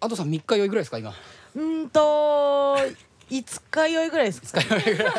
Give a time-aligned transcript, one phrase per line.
[0.00, 1.10] あとさん3日酔いぐらいですか今？
[1.54, 2.76] うーんと
[3.30, 5.12] 5日酔いぐらいですか、ね、5日酔いぐらい。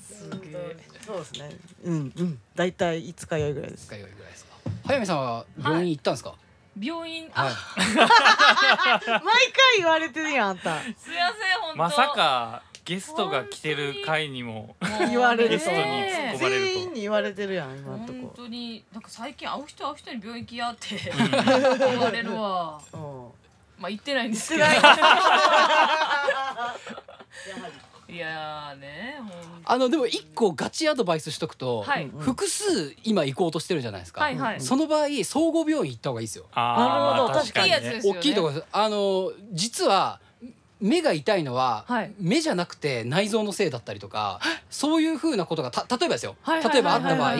[0.00, 1.50] すげえそうですね。
[1.84, 2.38] うんうん。
[2.54, 3.88] 大体5日酔いぐらいです。
[3.90, 4.50] 5日酔いぐらいですか。
[4.86, 6.34] 早見さんは病院行ったんですか？
[6.80, 7.56] 病院はい、あ
[9.24, 10.80] 毎回言われてるやんあんた。
[10.80, 11.76] すいません本当。
[11.76, 14.76] まさかゲストが来てる回にも
[15.10, 16.74] 言われるゲストに突っ込まれると。
[16.74, 18.84] 全員に言われてるやん今んと本こ当に。
[18.92, 20.94] なんか最近会う人会う人に病院行きやって
[21.90, 22.80] 言われるわ。
[22.92, 22.96] う。
[22.96, 23.30] ん
[23.78, 24.64] まあ行ってないんですけど。
[24.64, 24.66] い。
[28.18, 29.20] やーね
[29.64, 32.04] あのでも一個ガチアドバイスしとくと、はい。
[32.04, 34.60] うん複数今行こうとしてるじゃないですか、はいはい。
[34.60, 36.46] その場合総合病院行った方がいいですよ。
[36.54, 38.18] なるほどまあ確かにねいいやつですよね。
[38.18, 38.66] 大きいところです。
[38.72, 40.20] あの実は
[40.80, 42.12] 目が痛いのは、はい。
[42.20, 47.34] 目じゃなくて内臓のせいだったりとかそういうふうなことがた例えばですよ、はいはい例えばあった場合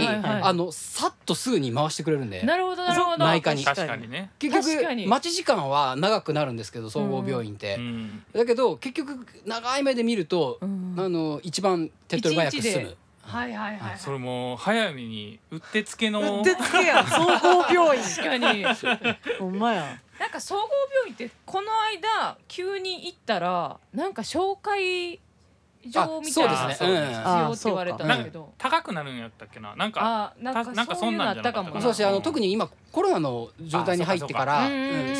[0.46, 3.18] あのさっとすぐに回してくれるんでなるほどなるほど。
[3.18, 3.64] 内科に。
[3.64, 4.30] 確かにね。
[4.38, 5.04] 結確かに。
[5.04, 8.22] 局待ち時間は長くなるんですけど総合病院って、うん。
[8.32, 10.94] だけど結局長い目で見ると、うん。
[10.96, 12.96] あの一番手っ取り早く済む。
[13.22, 13.98] はいはいはいはい。
[13.98, 16.38] それも早めにうってつけの。
[16.38, 17.02] うってつけや。
[17.02, 18.02] ん総合病院。
[18.02, 18.64] 確かに。
[19.38, 20.62] ほんまやなんか総合
[21.04, 25.20] 病院ってこの間急に行ったらなんか紹介
[25.86, 26.90] 状みたいなあそうですね。
[26.90, 27.06] うん。
[27.06, 28.52] 必要って言われたんだけど。
[28.58, 29.76] 高くなるんやったっけな？
[29.76, 31.80] なんかあなんかたなんかそういうのあったかもな。
[31.80, 34.68] そんなんじゃなかったそうしあのうん特に今コロナの状態に入ってから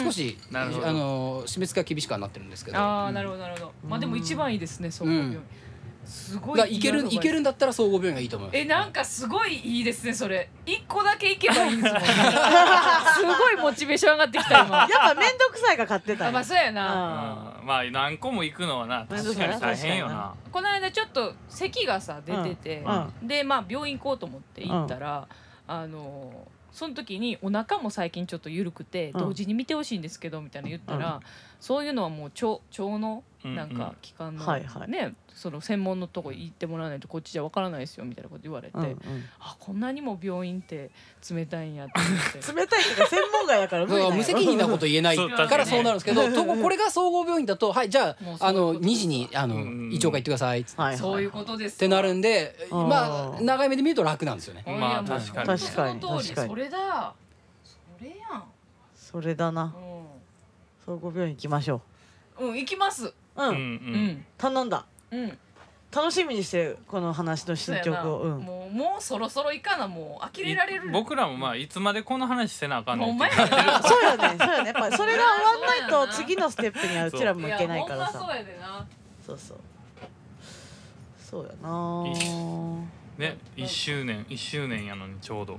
[0.03, 2.79] 少しあの締め付けが厳しくはなってるんですけど。
[2.79, 3.73] ああなるほどなるほど。
[3.89, 5.33] まあでも一番いいですね総合病院。
[5.35, 5.47] うん
[6.09, 8.57] すごいだからいけるいけるんだったら総合病院がいいと思います。
[8.59, 10.49] えなんかすごいいいですねそれ。
[10.65, 12.09] 一個だけ行けばいいんですもんね。
[13.15, 14.77] すごいモチベーション上がってきた今。
[14.81, 17.53] やっぱ面倒くさいが買ってたあまあそうやな。
[17.57, 17.67] あうん。
[17.67, 20.33] まあ何個も行くのはな確かに大変よな。
[20.51, 23.29] この間ちょっと咳がさ出てて、うん。
[23.29, 25.29] でまあ病院行こうと思って行ったら、
[25.67, 29.21] あのその時にお腹も最近ちょっと緩くて、うん。
[29.21, 31.21] 同時に見てほしいんですけどみたいな言ったら、うん。
[31.61, 34.91] そういうのはもう腸腸のうんなんか機関の、はいはい。
[34.91, 38.99] ねその専門のとこ行ってもらわないとこっちじゃわからないですよみたいなこと言われて、うんうん。
[39.39, 40.91] あこんなにも病院って
[41.31, 42.39] 冷たいんやって思って。
[42.53, 50.61] 冷たいっていうか専門外やから無責任なこと言えない からそうなるんですけど とこれが総合病院だとはいじゃああの2時にあのうん胃腸科行ってください。
[50.61, 50.99] っつってはいはい。
[50.99, 52.89] そういうことですってなるんでうん。
[52.89, 54.65] まあ長い目で見ると楽なんですよね。
[54.67, 55.47] まあ確かに。
[55.47, 56.49] 確かにその通り確かに。
[56.49, 57.15] それだ。
[57.65, 58.45] それやん。
[58.97, 59.75] それだな。
[59.77, 59.89] う
[60.89, 61.83] 総合病院行きましょ
[62.41, 63.49] ん、うん、行きますううん。
[63.49, 64.07] うんううん。
[64.09, 64.85] ん頼んだ。
[65.11, 65.39] うん。
[65.91, 67.97] 楽しみにしてるこの話の進そうやな。
[67.99, 68.41] 捗をうん。
[68.41, 70.91] もうもうそろそろ行かなもう呆れられる。
[70.91, 78.19] 僕らもまあいつまでこの話せなあかんねんほんまやそうよねそうよねやっぱ それが終わんないと次のステップにはうちらもいけないからさ。
[78.19, 78.87] やほんまそうやでな。
[79.27, 79.59] そうそう。
[81.19, 82.05] そうやな。
[83.19, 85.59] ね1周年1周年やのにちょうど。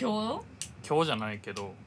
[0.00, 0.40] 今
[0.86, 1.62] 今日じゃないけど。
[1.64, 1.83] 日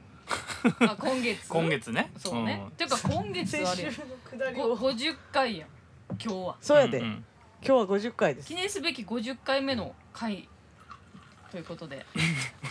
[0.80, 1.48] あ今月？
[1.48, 2.10] 今月ね。
[2.16, 5.68] そうね、ていうか今月あれ先週のくだりごを50回やん。
[6.22, 6.56] 今日は。
[6.60, 6.98] そうやで。
[6.98, 7.10] 今ん。
[7.10, 7.24] ん
[7.62, 8.48] 日は50回です。
[8.48, 10.48] 記念すべき50回目の回。
[11.50, 12.04] ということで。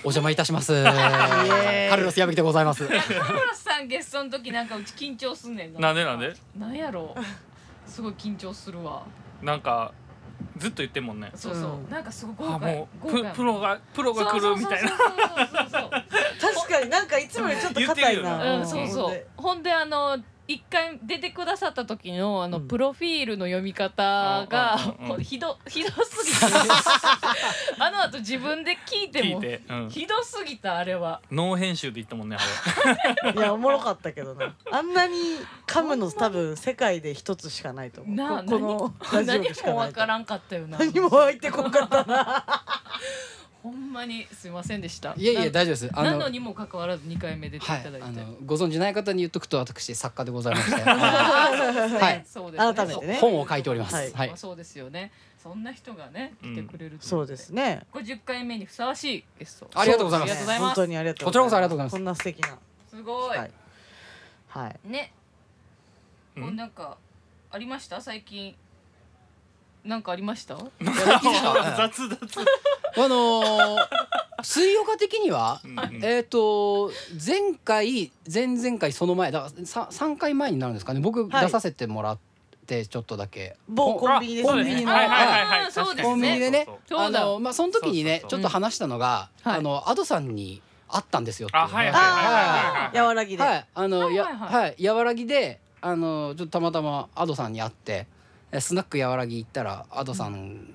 [0.04, 0.72] お邪魔いたします。
[0.84, 2.88] カルロス矢吹でございます。
[2.88, 9.04] カルロスさんゲストの時なんかうち緊張すんねんなんでなんでなんやろうすごい緊張するわ
[9.42, 9.94] なんか
[10.58, 11.32] ずっと言ってんもんね。
[11.36, 11.90] そうそう、うん。
[11.90, 14.90] なんかすごいあ豪快もう豪快ププロがプロが来るみたいな。
[14.90, 15.90] そうそうそうそうそう。
[16.56, 18.60] 確かになんかいつもよりちょっと硬いな。
[18.60, 19.26] うん、そうそう。
[19.38, 22.68] ほんであの一回出てくださった時のあの、うん。
[22.68, 24.78] プロフィールの読み方が、
[25.20, 26.38] ひどひどすぎて
[27.80, 31.22] あの後自分で聞いても聞いて、うん、ひどすぎたあれは。
[31.32, 34.56] ノー編集で言ったもんねあ いやおもろかったけどな。
[34.72, 35.18] あんなに
[35.68, 38.16] 噛むの多分世界で一つしかないと思う。
[38.16, 39.76] なあここのラジオ何もないと。
[39.76, 40.78] わからんかったよな。
[40.78, 42.46] 何も入ってこんかったな
[43.68, 45.14] ほんまにすいませんでした。
[45.18, 45.90] いやいやな大丈夫です。
[45.94, 52.24] あのなのにもかかわらず2回目出ていはいただいて、あのご存知ない方に言っとくと私作家でございまして、 はい。
[52.26, 52.74] そうですね。
[52.74, 53.18] 改めてね。
[53.20, 53.96] 本を書いております。
[53.96, 54.12] はい。
[54.14, 54.28] はい。
[54.30, 54.38] まあ。
[54.38, 55.12] そうですよね。
[55.44, 57.86] そんな人がね来てくれるといそうですね。
[57.94, 59.70] 50回目にふさわしいゲスト。
[59.76, 60.32] ありがとうございます。
[60.32, 60.76] ありがとうございます。
[60.76, 61.92] 本当にありがとうこちらこそありがとうございます。
[61.94, 62.58] こんな素敵な。
[62.90, 63.52] すごい、はい。
[64.48, 64.80] はい。
[64.90, 65.12] ね。
[66.38, 66.98] うんこうなんか
[67.52, 68.00] ありました？
[68.00, 68.56] 最近
[69.88, 70.58] なんかありました？
[71.78, 72.20] 雑雑。
[72.98, 73.78] あのー、
[74.44, 76.04] 水曜日的には、うんうん。
[76.04, 76.92] えっ、と
[77.26, 81.00] 前回前々回その前だからさ3回前になるんですかね？
[81.00, 81.46] 僕はい。
[81.46, 82.18] 出させてもらっ
[82.66, 84.54] てちょっとだけ、某コンビニですね。
[84.54, 85.66] コンビニのはいはいはいはい。
[85.66, 86.04] あーそうですね。
[86.04, 87.26] コンビニでねそうそうあそうだ。
[87.26, 88.30] のまあその時にねそうそうそう。
[88.32, 93.08] ちょっと話したのが、あのアドさんに会ったんですよっていうあはいはい話はいはい。
[93.08, 94.62] 和らぎで、はい、あの、や、はいはいはい。
[94.64, 98.08] はい、やわらぎで、あの、ちょっとたまたまアドさんに会って。
[98.52, 100.66] えスナックやわらぎ行ったら、アドさん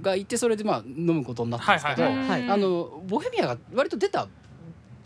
[0.00, 2.02] がいて、それで、まあ、飲むことになったんですけど。
[2.02, 2.50] はいうんはい。
[2.50, 4.26] あの、ボヘミアが割と出た。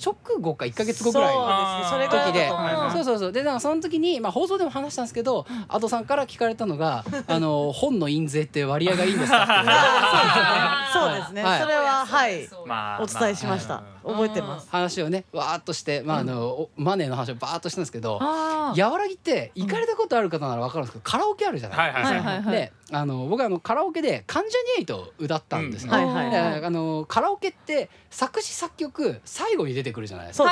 [0.05, 1.55] 直後か1か月後ぐらいそうで
[1.87, 2.49] すねそれが時で
[2.93, 3.33] そうそそうそう。
[3.33, 9.53] でだからその時に、まあ、放送でも話したんですけど Ado さんから聞かれたのが「あの本の印税って割合がいいんですか?」って
[10.99, 11.61] そうですね、はい。
[11.61, 12.49] それははい。
[12.67, 13.03] まあ。
[13.03, 22.19] お伝えしました、覚えてます、話をねわーっとして、まああのおマネーの話をバーっとしたんですけど和らぎって行かれたことある方なら分かるんですけどカラオケあるじゃないはいはいはいい。
[22.19, 22.57] ははいはい。
[22.57, 26.31] であの僕はあのカラオケで関ジャニエイトを歌ったんですね、はいはいはい。
[26.61, 30.45] であのカラオケって作詞作曲最後に出てくるじゃないですか。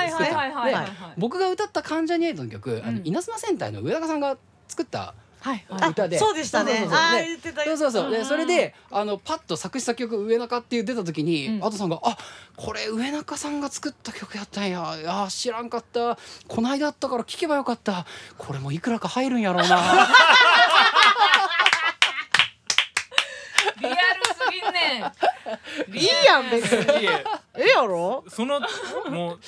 [1.19, 3.03] 僕が歌った関ジャニエイトの曲、あのうん。
[3.05, 4.37] 稲妻戦隊の上高さんが
[4.69, 6.19] 作ったはいあ歌で。
[6.19, 6.73] そうでしたね。
[6.73, 6.91] そうそうそう。
[6.91, 7.65] であー言ってた。
[7.65, 8.11] そうそうそう。
[8.13, 8.25] でうん。
[8.25, 11.65] それであのパッと作詞作曲上中っていう出た時に、うん。
[11.65, 12.17] アドさんが「あ
[12.57, 14.97] これ上中さんが作った曲やったんや。
[15.01, 16.17] いや知らんかった。
[16.47, 18.07] こないだあったから聞けばよかった。
[18.39, 20.09] これもいくらか入るんやろうな」
[23.81, 25.97] リアルすぎんねん。
[25.97, 27.07] いいやん別に。
[27.07, 27.25] え
[27.57, 28.25] えやろ？
[28.29, 28.61] その
[29.11, 29.41] もう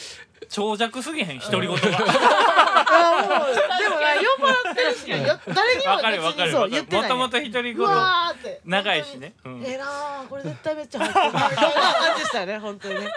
[0.49, 1.77] 長尺すぎへん独り言が。
[1.89, 6.69] いやもうでもな酔っ払ってるしよ誰にもわかるわかるそわかる。
[6.69, 8.61] う言ってないもともと独りう言わーって。
[8.65, 9.35] 長いしね。
[9.45, 9.65] うん。
[9.65, 13.13] ええなーこれ絶対めっちゃ入ってるなみたいな感じでしたよね本当にね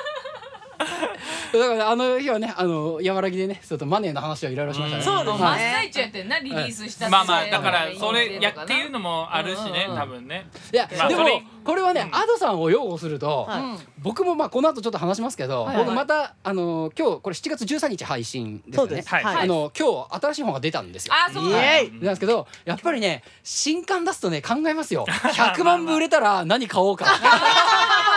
[0.77, 5.03] だからあの日はねあの和らぎでねちょっとマネーの話をいろいろしましたね。
[5.03, 9.94] そうですね真っ最中やってんなリリースしたってまあまあだからそれやっていうのもあるしねうん。
[9.94, 10.47] うんうん多分ね。
[10.71, 11.44] いや、でもまあそれ。
[11.63, 12.15] これはね、うん。
[12.15, 13.47] アドさんを擁護すると、
[14.00, 18.89] 僕もまあこの後ちょっと話しますけど、僕またあの今日これ7月13日配信ですよね。
[18.89, 19.09] そうです。
[19.09, 19.24] はい。
[19.24, 21.13] あの今日新しい本が出たんですよ。
[21.13, 25.06] あそうなんですけどやっぱりね新刊出すとね考えますよ。
[25.09, 27.06] 100万部売れたら何買おうか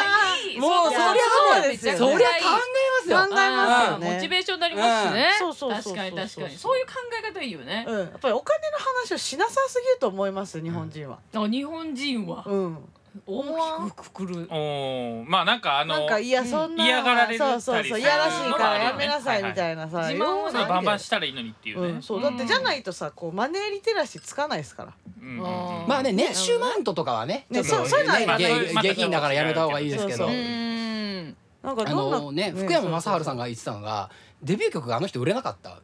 [0.58, 1.14] もうそりゃ
[1.55, 3.17] そうですよねそりゃ考えますよ。
[3.19, 4.14] 考えますよね。
[4.14, 5.29] モチベーションになりますしね。
[5.32, 5.38] うん。
[5.38, 5.94] そうそうそうそう。
[5.94, 6.56] 確かに確かに。
[6.56, 6.79] そう。
[6.79, 7.85] いう考え方いいよね。
[7.87, 7.99] うん。
[7.99, 11.19] やっぱりお金の話をしなさすぎると思います日本人は。
[11.35, 12.44] あ日本人は。
[12.47, 12.79] うん
[13.27, 14.49] 大きくくくる。
[14.51, 15.25] おー。
[15.29, 19.77] まあなんかあのなんかいやそんな嫌がられるそうそうそういやらしいからやめなさいみいたい。
[19.77, 21.89] なさ自慢をバンバンしたらいいのにっていうね。
[21.89, 22.23] うん、そう。
[22.23, 24.93] だってじゃないとさこうマネーリテラシーつかないですから。
[25.21, 25.39] うん。
[25.39, 30.29] まあね年収マウントとかはねねそうそういうのは下下品だからやめた方がいいですけど。
[31.62, 34.11] なんかどんなのね福山雅治さんが言ってたのが
[34.43, 35.81] デビュー曲があの人売れなかった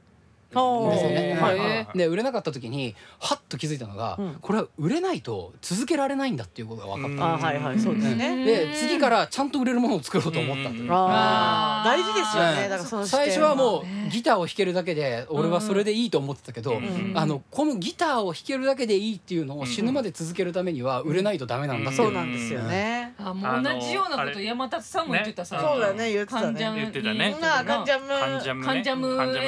[0.90, 1.38] ですよね。
[1.40, 1.58] はい。
[1.58, 4.34] はいはいで売れなかった時にハッと気づいたのが、うん。
[4.40, 7.78] これは売れないと続けられないんだっていうことが分かっうんあはいはい。
[7.78, 8.28] そうですうんね。
[8.40, 10.90] た、で次からちゃんと売れるものを作ろうと思ったっていううん。
[10.92, 23.14] あー大事ですよはいねだからその最初はもうねギターを弾けるだけで俺はそれでいいと思ってたけど、うんあのこのギターを弾けるだけでいいっていうのを死ぬまで続けるためには売れないとダメなんだっていそうなんですよね。
[23.18, 25.44] あもう同じようなこと山立さんも言ってた。
[25.44, 26.42] さねそうだね言ってたね。
[26.42, 26.76] 関ジャム。
[26.76, 27.36] 言ってたね。
[27.40, 28.08] カンジャム。
[28.08, 28.66] カンジャムね。
[28.66, 29.38] カンジャムカンジ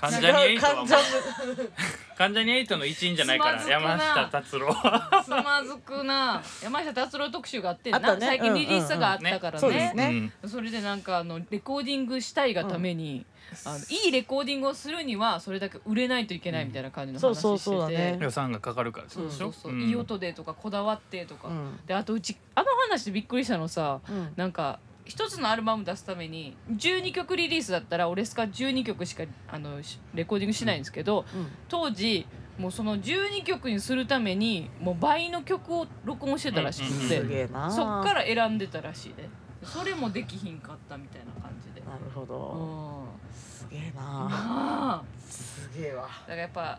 [0.00, 1.72] 関ジャニエイトはもうカンジャム
[2.16, 3.80] 関ジャニエイトの一員じゃないからつまずくな。
[3.80, 4.72] 山下達郎。
[4.72, 6.42] はつまずくな。
[6.62, 7.98] 山下達郎特集があってんな。
[7.98, 8.26] あったね。
[8.26, 9.58] 最近リリースがあったからね。
[9.58, 10.30] そうですね。
[10.42, 10.50] うん。
[10.50, 13.26] それでなんかあのレコーディングしたいがために、
[13.64, 18.18] あのいいレコーディングをするにはそれだけ売れないといけないみたいな感じの話してて、そうそうそうだね。
[18.20, 19.38] 予算がかかるからそうでしょ。
[19.38, 19.82] そうそう、ん。
[19.82, 21.80] いい音でとかこだわってとか、うん。
[21.86, 24.32] であとうちあの話でびっくりしたのさうん。
[24.36, 24.78] なんか
[25.10, 31.24] 一つのアルバム出すために12曲リリースだったら俺スカ12曲しかあのしレコーディングしないんですけど、
[31.68, 32.26] 当時
[32.56, 37.68] もうその12曲にするためにもう倍の曲を録音してたらしくうんて、すげえな。
[37.68, 39.28] そっから選んでたらしいで
[39.64, 41.80] それもできひんかったみたいな感じで。
[41.80, 43.34] なるほうどん。
[43.34, 44.02] すげえな。
[44.02, 46.02] まあすげえわ。
[46.04, 46.78] だからやっぱ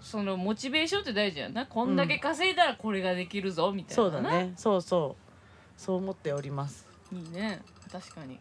[0.00, 1.66] そのモチベーションって大事やな。
[1.66, 4.52] こんだけ稼いだらこれができるぞみたいなな、そうだね。
[4.56, 5.26] そうそう。
[5.76, 7.60] そう思っておりますいいね
[7.90, 8.38] 確かに。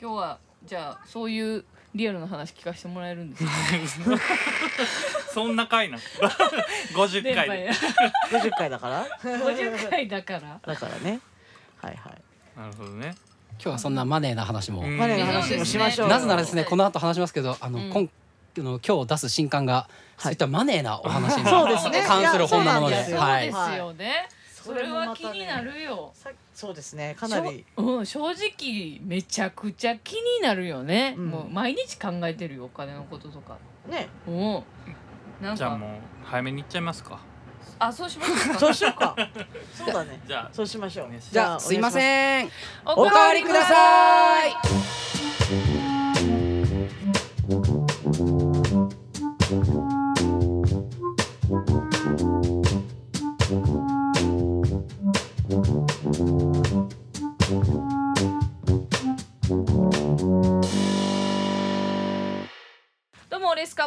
[0.00, 1.64] 今日はじゃあそういう
[1.94, 3.50] リアルな話聞かせてもらえるんですか？
[5.32, 6.02] そんな回なの？
[6.94, 7.64] 50回で。
[7.64, 8.40] 電波や。
[8.42, 10.60] 50回だから？50回だから。
[10.64, 11.20] だからね。
[11.80, 12.22] はいはい。
[12.58, 13.14] なるほどね。
[13.54, 14.96] 今日はそんなマネーな話も、うん。
[14.96, 17.90] マネーの話もしましょうなぜならですねこの後話しますけどあの、うん。
[17.90, 18.08] 今
[18.58, 19.88] あの今日出す新刊が、
[20.18, 22.02] そういったマネーなお話に そうですね。
[22.06, 22.94] 関する本なので。
[22.94, 23.46] いやそうそうはい。
[23.46, 24.12] ですよね、は
[24.62, 26.10] それもまたね気になるよ。
[26.14, 27.64] さそうですねかなり。
[27.76, 31.26] うん、正直めちゃくちゃ気になるよね、うん。
[31.26, 33.58] もう毎日考えてるよお金のこととか。
[33.88, 34.08] ね。
[34.26, 34.62] うん。
[35.42, 35.56] なんか。
[35.56, 35.90] じゃあもう
[36.24, 37.20] 早めに行っちゃいますか。
[37.78, 38.58] あそうしますか。
[38.60, 39.16] そうしようか。
[39.74, 40.20] そうだね。
[40.26, 41.06] じゃあそうしましょう。
[41.06, 41.32] お願いします。
[41.32, 41.74] じゃあす。
[41.74, 42.50] いまんせん。
[42.86, 45.91] おおかわりください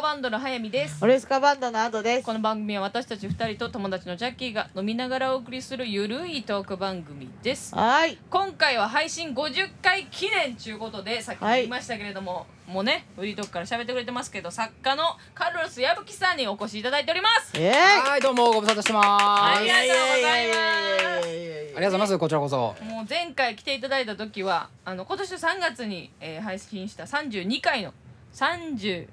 [0.06, 1.02] バンドの早見です。
[1.02, 2.24] オレスカバンドのアドです。
[2.24, 7.74] この番組は私たち2人と友達のジャッキーが飲みながらお送りするゆるいトーク番組です。
[7.74, 8.16] はい。
[8.30, 15.02] 今回は配信50回記念ということでさっきも言いましたけれども、もうねフリートークから喋ってくれてますけど作家の
[15.34, 17.50] カルロス矢吹さんにお越しいただいております。
[17.56, 19.08] えーはいどうもご無沙汰してます。
[19.10, 20.56] ありがとうございます。
[20.56, 21.26] ああり
[21.74, 22.56] がとうございますこちらこそ。
[22.58, 27.92] もう前回来ていただいた時はあの今年の3月に、えー配信した32回の
[28.32, 29.08] 32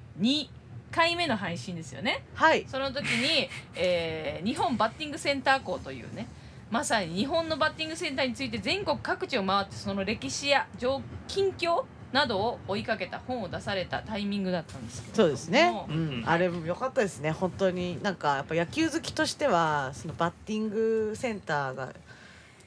[0.93, 2.23] 回目の配信ですよね。
[2.35, 2.65] はい。
[2.67, 6.27] その時に、えー日本バッティングセンター校というね
[6.69, 15.71] まさに日本のバッティングセンターについて全国各地を回ってその歴史や状近況などを追いかけた本を出されたタイミングだったんですけどそうですね。
[15.71, 17.31] も、ううんん、あれも良かったですね。
[17.31, 21.93] 本当になんかやっぱ野球好きとしてはそのバッティングセンターが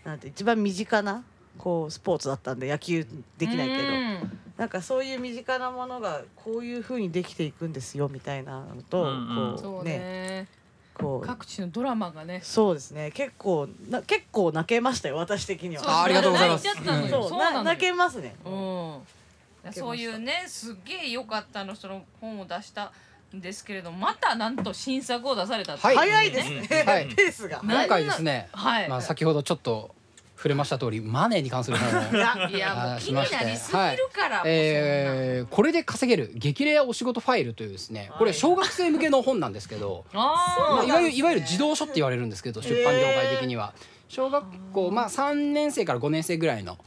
[0.05, 1.25] なんて一番身近な
[1.59, 3.07] こうスポーツだったんで野球
[3.39, 4.39] できないけどうん。
[4.57, 9.59] なんかそういう身近なものがこういう風にできていくんですよみたいなのと、うんうん。
[9.59, 9.99] そうこうね。
[9.99, 10.49] ね
[10.95, 12.41] こう各地のドラマがね。
[12.43, 13.11] そうですね。
[13.11, 15.83] 結構な結構泣けましたよ私的には。
[15.87, 16.65] あありがとうございます。
[16.65, 17.29] 泣いちゃったのよ。
[17.29, 18.35] そう泣けますね。
[18.45, 22.93] うん、そういうねすっげえ良かったのその本を出した
[23.35, 27.09] んですけれどもまたなんと新作を出されたってはい早いですね、はい。
[27.15, 27.63] ペースが。
[27.63, 28.49] な今回ですね。
[28.53, 29.95] はい、まあ先ほどちょっと
[30.37, 32.13] 触れました通りマネーに関する 本を。
[32.13, 43.73] いやいやもう気になりすぎるから、えーこれで稼げる激レアお仕事ファイルというですねこれ小学生向けの本なんですけど、そんなあまあ、いわゆるいわゆるね児童書って言われるんですけど出版業界的には。
[44.09, 46.79] 小学校まあ3年生から5年生ぐらいの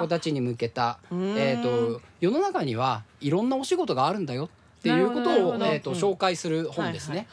[0.00, 5.96] 子たちに向けた、えー、と世の中にはいろんなお仕事があるんだよっていうことを、えー、とうん。
[5.96, 7.26] 紹介する本ですね。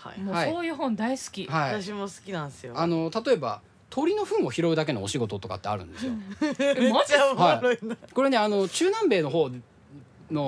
[0.45, 1.81] そういう本大好き、はい。
[1.81, 2.73] 私も好きなんですよ。
[2.77, 3.61] あの例えば
[3.91, 6.13] 鳥の糞を拾うだけのお仕事とかってあるんですよ。
[6.57, 9.51] めっちゃおもろいな、これねあの中南米の方
[10.31, 10.41] の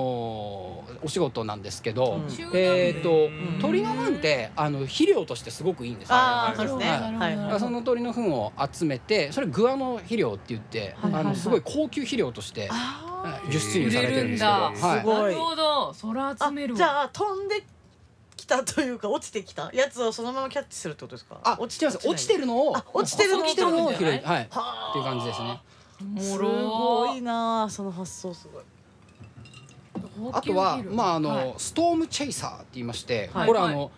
[1.02, 2.56] お仕事なんですけど、うん。
[2.56, 6.16] えっ、とうん鳥の糞ってあの肥料としてすごくいいんですよ。
[6.16, 6.86] ああそうですね。
[7.18, 7.60] はい。
[7.60, 15.06] その鳥の糞を集めてそれグアノ肥料って言って、はいはいはいあのすごい高級肥料としてあ輸出入されてるんですけど、はい。
[15.06, 15.92] なるほど。
[15.92, 16.78] それあ集めるわ。
[16.78, 17.62] じゃあ飛んで
[18.36, 19.70] きたというか落ちてきた？
[19.72, 21.40] やつをそのままキャッチするってことですか？
[21.44, 21.98] あ落ちてます。
[22.06, 24.06] 落ちてるるのをあ落ちてるのを落ちてるのを拾い。
[24.06, 25.60] はいっはていう感じですね。
[26.20, 28.62] すごいなあその発想すごい。
[30.32, 31.54] あとはまああの、はい。
[31.58, 33.46] ストームチェイサーって言いまして、はい。
[33.46, 33.90] これあの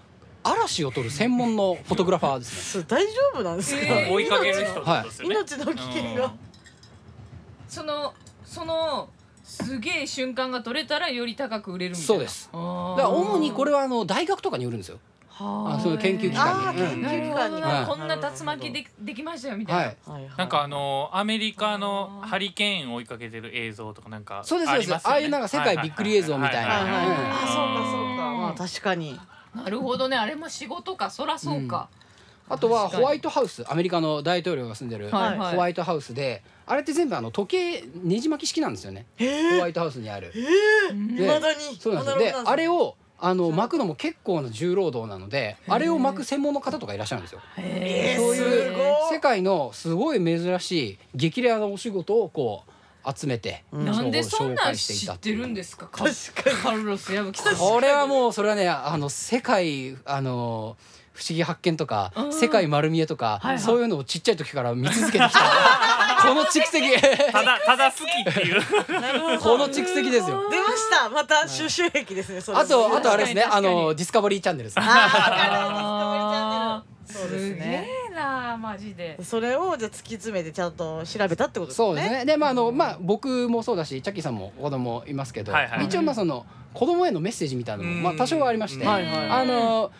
[0.42, 5.04] 嵐を撮る専門のフォトグラファーです 大丈夫なんですか、えー追いかける人ね。
[5.24, 6.32] 命の危険が。
[7.68, 8.14] その
[8.44, 9.08] その
[9.46, 12.06] すげえ瞬間が取れたらより高く売れるみたいな。
[12.06, 12.50] そうです。
[12.52, 14.98] だから主にこれはあの大学とかに売るんですよ。
[15.28, 16.80] はあその研究機関に。
[16.80, 17.86] あーうんなるほどな、はい。
[17.86, 19.96] こんな竜巻でできましたよみたいな、はい。
[20.06, 20.36] はいはい。
[20.36, 24.94] なんかあのアメリカのハリケーンを追いかけてる映像とかなんかそうですそうです。
[24.94, 26.74] ああいうなんか世界びっくり映像みたいな。
[26.74, 28.34] はいはいはい、うんあそうかそうか。
[28.36, 29.20] まあ確かに。
[29.54, 30.16] なるほどね。
[30.16, 31.08] あれも仕事か。
[31.08, 31.88] そらそうか、
[32.48, 39.06] あとはホワイトハウスアメリカの大統領が住んでるホワイトハウスであれって全部あの時計ねじ巻き式なんですよね。
[39.18, 40.32] ホワイトハウスにある。
[40.90, 41.76] うんいまだに。
[41.78, 42.18] そうなんですよ。
[42.18, 47.40] であれをあの巻くのも結構な重労働なのであれを巻く専門の方とかいらっしゃるんですよ。
[47.56, 49.14] そういうすごい。
[49.14, 52.70] 世界のすごい珍しい激レアなお仕事をこう
[53.18, 53.84] 集めてうん。
[53.86, 55.36] なんでそんなん紹介してい知ったっていう。
[55.36, 55.86] てるんですか？
[55.86, 56.56] カ確かに。
[56.56, 60.76] カルロス矢吹さんこれはもうそれはねあの世界あの
[61.16, 62.32] 不思議発見とか、うん。
[62.32, 63.58] 世界丸見えとか、はいはい。
[63.58, 65.40] そういうのをちっちゃい時から見続けてきた。
[66.22, 67.00] この蓄積。
[67.32, 69.00] ただただ好きっていう。
[69.00, 69.38] なるほど。
[69.38, 70.50] この蓄積ですよ。
[70.50, 71.08] 出ました。
[71.08, 72.58] また収集癖ですねそれ。
[72.58, 74.84] あとあとあれですねあのディスカバリーチャンネルですね。
[74.86, 77.54] あーそうですね。
[77.54, 77.64] すげ
[78.12, 79.18] えなマジで。
[79.22, 81.86] それをじゃあ突き詰めてちゃんと調べたってことですね。
[81.86, 82.24] そうですね。
[82.24, 85.86] でまああのまあ僕もそうだしチャッキーさんも子供いますけど、はいはい。
[85.86, 86.44] 一応まあその
[86.74, 89.30] 子供へのメッセージみたいなのもまあ多少はありまして、はいはい。
[89.30, 89.90] あの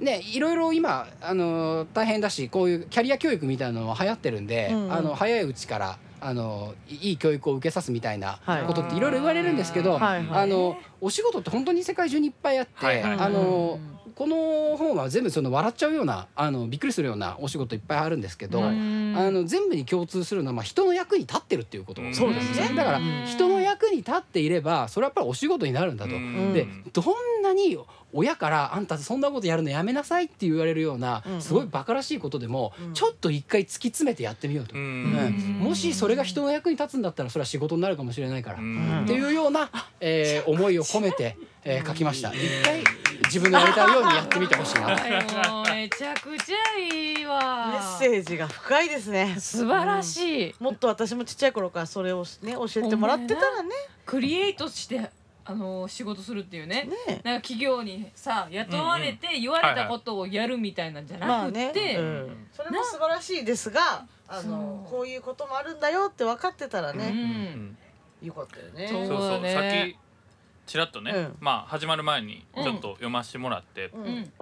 [0.00, 4.92] ねいろいろ今あの大変だしこういうキャリア教育みたいなのは流行ってるんで、うんうん。
[4.92, 8.64] あの早いうちからあのいい教育を受けさすみたいなはい。
[8.64, 10.42] ことっていろいろ言われるんですけど、はいはい。
[10.42, 13.78] あのお仕事って本当に世界中にいっぱいあって、はいはいあの
[14.16, 22.74] この本は全部その笑っちゃうようなあのびっくりするようなお仕事いっぱいあるんですけど、うんあの全部に共通するのは、まあ、人の役に立ってるっていうことうんそうですね。
[22.74, 23.24] だからうん。
[23.26, 26.14] 人の役に立っていればそれはやっぱりお仕事になるんだと。
[26.14, 26.52] うん。
[26.52, 27.78] でどんなに
[28.12, 32.94] 親からあんたそんなことやるのやめなさいって言われるようなうんすごいバカらしいことでもうん。
[32.94, 35.04] ちょっと一回突き詰めてやってみようと、ううん。
[35.12, 42.32] んもしそれが人の役に立つんだったらそれは仕事になるかもしれないから、うっんていうような、えー 思いを込めて、えー書きました。
[42.32, 42.82] 一回
[43.24, 44.94] 自分のやりたいようにやってみてほしいな。
[44.96, 45.02] と。
[45.02, 45.12] はい
[45.50, 47.66] もうめちゃくちゃいいわ。
[47.72, 49.36] メッセージが深いですね。
[49.38, 53.65] 素晴らしい、もっと私もちっちゃい頃からそれをね教えてもらってたらね
[54.04, 55.10] クリエイトして
[55.44, 56.88] あの仕事するっていうね。
[57.06, 57.20] ね。
[57.22, 62.46] なんか企業にさ雇われて言われたことをやるみたいなんじゃなくて、うん。
[62.52, 64.98] それも素晴らしいですがあのそう。
[64.98, 67.76] こういうこともあるんだよって分かってたらうね、ん。
[68.22, 68.88] よかったよね。
[68.88, 69.52] そうそうそう。
[69.52, 69.96] さっき
[70.66, 71.36] ちらっとね、うん。
[71.38, 74.04] まあ始まる前にちょっと読ませてもらって、うん。
[74.04, 74.32] うん。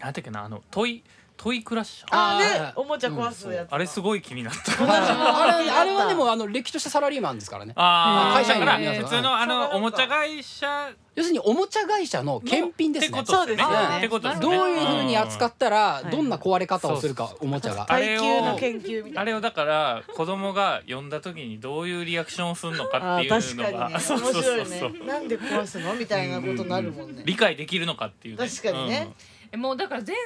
[0.00, 1.02] なんだっけなあのトイ
[1.42, 2.08] トイクラッシャー。
[2.12, 2.72] あーね。
[2.76, 4.72] おもちゃ壊すやつ、あれすごい気になった。
[4.80, 7.72] あれあれはでもあの歴としたサラリーマンですからね。
[7.74, 10.92] ああ会社から普通のあのおもちゃ会社。
[11.16, 13.22] 要するにおもちゃ会社の検品ですね。
[13.26, 14.08] そうですよね。
[14.40, 16.10] どういうふうに扱ったらうん。
[16.12, 17.86] どんな壊れ方をするかおもちゃが。
[17.88, 19.20] あれを耐久の研究みたいな。
[19.22, 23.78] あれをだから子供が読んだ時にどういうリアクションをするのかあっていうのー確かにね。
[23.78, 25.06] が面白いね。
[25.08, 25.92] なんで壊すの？
[25.94, 27.24] みたいなことになるもんね。
[27.26, 28.48] 理解できるのかっていうね。
[28.48, 29.12] 確かにね。
[29.50, 30.16] えもうだから全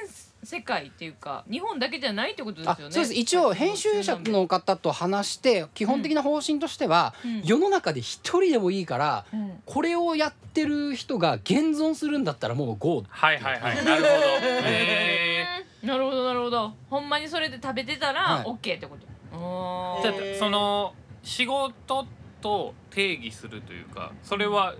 [0.43, 2.85] 世界っていうか日本だけじゃないってことですよね。
[2.87, 3.13] あそうです。
[3.13, 7.41] 一応編集者の方と話して基本的な方針としては、うん。
[7.43, 9.61] 世の中で一人でもいいからうん。
[9.65, 13.85] これをやってる人が現存するんだったらもう GO はいはいはい。
[13.85, 14.07] なるほど。
[14.07, 15.45] へ
[15.83, 16.73] なるほどなるほど。
[16.89, 18.45] ほんまにそれで食べてたらはい。
[18.45, 19.07] OK ってこと。
[19.33, 22.05] あーーじゃあその仕事
[22.41, 24.75] と定義するというかそれは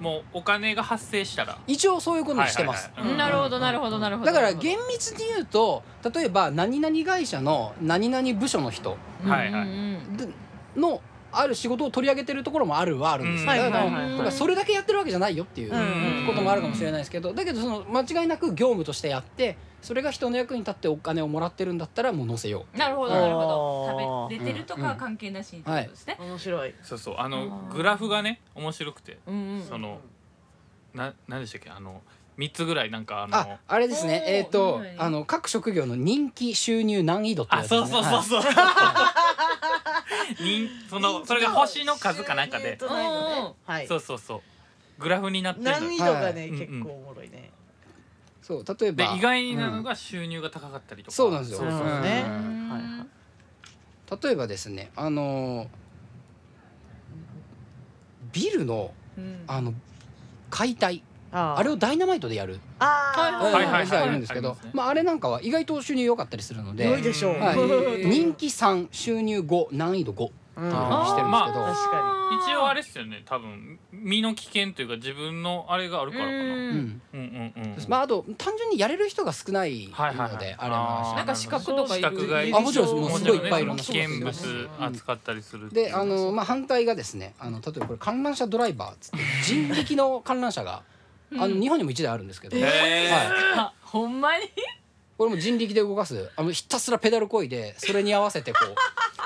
[0.00, 1.58] もうお金が発生したら。
[1.66, 4.32] 一応そういうことにしてます、なるほどなるほどなるほど。
[4.32, 5.82] だから厳密に言うと
[6.14, 8.96] 例えば何々会社の何々部署の人
[10.76, 11.00] の
[11.32, 13.72] ある仕事を取り上げてるところもあるはあるんですよ、うん。
[13.72, 13.80] だ
[14.16, 16.26] からそれだけやってるわけじゃないよっていううん。
[16.26, 24.28] こともあるかもしれないですけどだけどその間違いなく業務としてやってそれが人の役に立ってお金をもらってるんだったらもう載せよ なるほどなるほあど。
[24.28, 26.74] ー食べれてるとかは関係なしにってことですね、面白い。
[26.82, 29.18] そうそうあのグラフがね面白くて。
[29.26, 29.62] うんうん。
[29.62, 29.98] その
[30.94, 32.02] な何でしたっけあの
[32.40, 33.28] 3つぐらいなんかあう。
[33.28, 34.24] のああれですね。
[34.26, 34.94] えっ、とはい。
[34.98, 38.52] あの各職業の人気収入難易度ってやあつですねそうそうそうそう。
[40.40, 42.78] 人そのそれが星の数かなんかで。
[42.80, 43.86] はい。
[43.86, 44.40] そうそうそう。
[45.02, 46.50] グラフになってるの難易度がねはい。
[46.52, 47.50] 結構おもろいね。
[48.42, 48.96] そう例えば。
[49.12, 51.62] で意外なのが収入が高かったりとか、そうなんですよ。
[51.62, 52.24] なるほどね。
[52.26, 52.68] うん。
[52.70, 54.20] はいはい。
[54.22, 55.68] 例えばですねあのー
[58.32, 59.44] ビルのうん。
[59.46, 59.74] あの
[60.50, 62.60] 解体ああれをダイナマイトでやる。
[62.78, 63.44] あー。
[63.44, 67.34] はいはいはい人がいるんですけどまああれなんかは意外と収入良かったりするので良いでしょう。
[68.04, 71.74] 人気3収入5難易度5うんっていうふうにしてるんですけど、あー。
[71.74, 73.22] 確か一応あれっすよね。
[73.24, 77.76] 多分身の危険というか自分のあれがあるからかな、ううんうんんうん。
[77.88, 82.08] まああと単純にやれる人が少ないので、あれなんか資格とかいる。
[82.08, 83.10] 資格がいるあもちろんです。
[83.10, 84.46] もうすごいいっぱいいろんな危険物
[84.78, 90.82] うん扱ったりするであの、まあ、反対がですねあの例えばこれ観覧車ドライバーっつって人力の観覧車が
[91.38, 92.70] あの日本にも1台あるんですけど、はい、
[93.56, 94.48] あ ほんまに？
[95.16, 98.58] これも人力で動かすあのひたすらペダルこいでそれに合わせてこ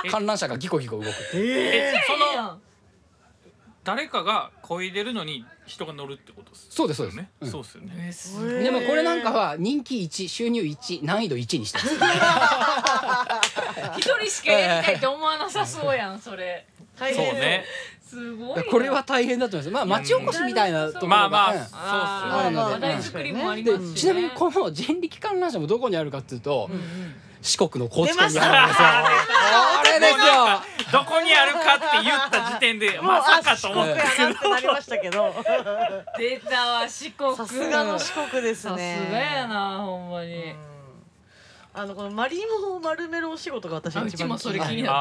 [0.04, 1.44] う 観覧車がギコギコ動くっていう。
[1.56, 2.58] えその
[3.84, 7.16] 誰かが漕いでるのに人が乗るってことですそうですそうです。
[7.16, 7.50] よね、うん。
[7.50, 7.68] そうで
[8.12, 8.62] すよね。
[8.64, 11.94] でもこれなんかは人気1収入1難易度1にしてます。
[14.00, 16.66] 一人しかやりたいって思わなさそうやんそれ。
[16.98, 17.66] そうね
[18.06, 19.86] すごいなこれは大変だと思います。
[19.86, 26.76] まあ町おこしみたいなところが、まあまあうんそうっすよあーまあまあ話題作りもありでますし、ね、ちなみにこの人力観覧車もどこにあるかっていうと、うん。
[26.76, 27.14] うん
[27.44, 28.88] 四国の高知県にあるんですよ。
[28.88, 30.98] あれですよ。
[30.98, 34.48] どこにあるかって言った時点で まさかあと思って。
[34.48, 35.34] なりましたけど。
[36.16, 37.36] 出たわ四国。
[37.36, 40.32] さすがの四国ですさねすがやなほんまに。
[40.32, 40.56] うん。
[41.76, 44.94] あのこのマリモを丸めるお仕事が私一番ちもそれ気にるなっ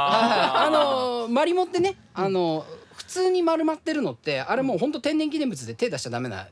[0.65, 2.82] あのマリモってね、あの普
[3.13, 6.47] 通に丸まってるのってあれもう本当天然記念物で手出しちゃダメな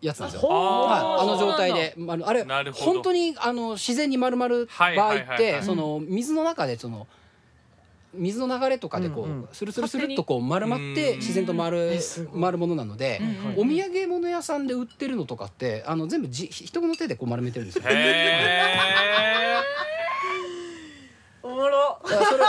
[0.00, 0.48] やつなんですよ。
[0.48, 7.06] はい、あの状態で、あのあれ本当にあの自然に丸まる場はい合ってその水の中でその
[8.14, 9.48] 水の流れとかでこう、うんうん。
[9.52, 11.98] スルスルスルっとこう丸まってうん自然と丸
[12.32, 13.20] 丸ものなので、
[13.56, 17.84] うんお土産物屋さんで売ってるのとかってあの全部じ人の手でこう丸めてるんですよ。
[21.42, 22.00] おもろ。
[22.04, 22.46] 知らんかったよ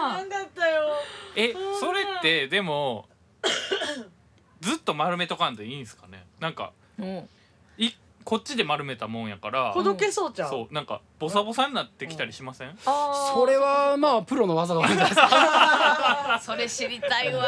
[0.00, 0.94] ななんだったよ
[1.36, 3.08] えそれってでも
[4.60, 6.24] ずっと丸めとかんでいいんですかね？
[6.40, 7.28] なんかうん
[7.78, 7.90] い
[8.24, 9.72] こっちで丸めたもんやから。
[9.72, 10.50] ほどけそうちゃう。
[10.50, 13.34] そうなんかボサボサになってきたりしません、あー。
[13.34, 15.20] それはまあプロの技が多いんじゃないです。
[15.20, 16.38] か。
[16.44, 17.44] それ知りたいわ。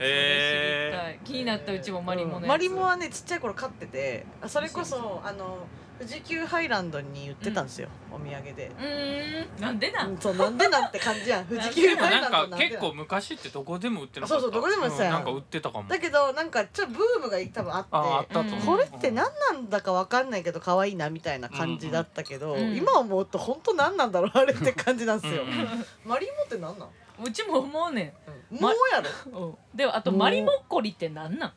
[0.00, 1.20] へそれ知りたい。
[1.24, 2.48] 気になったうちもマリモのやつ。
[2.48, 5.58] マリモはねちっちゃい頃飼っててあそれこそあの
[6.02, 9.60] 富士急ハイランドに売ってたんですよ、お土産で、うーん。
[9.62, 11.46] なんでなうんん、そうなんでなんて感じやん。
[11.46, 12.30] 富士で急ハイランド。
[12.30, 14.42] かなんで結構昔ってどこでも売ってなかった。
[14.42, 15.88] そうそうどこでも売ってたやんなんか売ってたかも。
[15.88, 17.88] だけどなんかちょっとブームが多分あって。
[17.92, 22.76] ああったこれって何なんだかわかんないけど可愛いなみたいな感じだったけど、うん。
[22.76, 25.50] 今思うと本当何なんだろうあれって感じなんですよ、うん。
[25.50, 26.88] うんマリモって何なん？
[27.24, 28.14] うちも思うね
[28.50, 28.58] うん。
[28.58, 29.00] もうや
[29.32, 29.40] ろ。
[29.40, 31.52] ん、うん、でもあとマリモッコリってなんなん？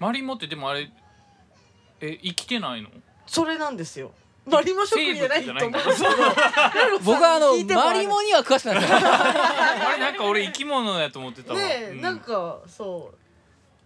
[0.00, 0.90] マリモってでもあれ
[2.00, 2.88] え生きてないの？
[3.28, 4.12] それなんですよ。
[4.46, 5.68] マリモ職人じゃないと思う。
[5.68, 6.14] んですけど
[7.04, 12.00] 僕はあのマリモには詳しくない あれなんか俺生き物やと思ってたわ、ねえ、うん。
[12.00, 13.18] なんかそう。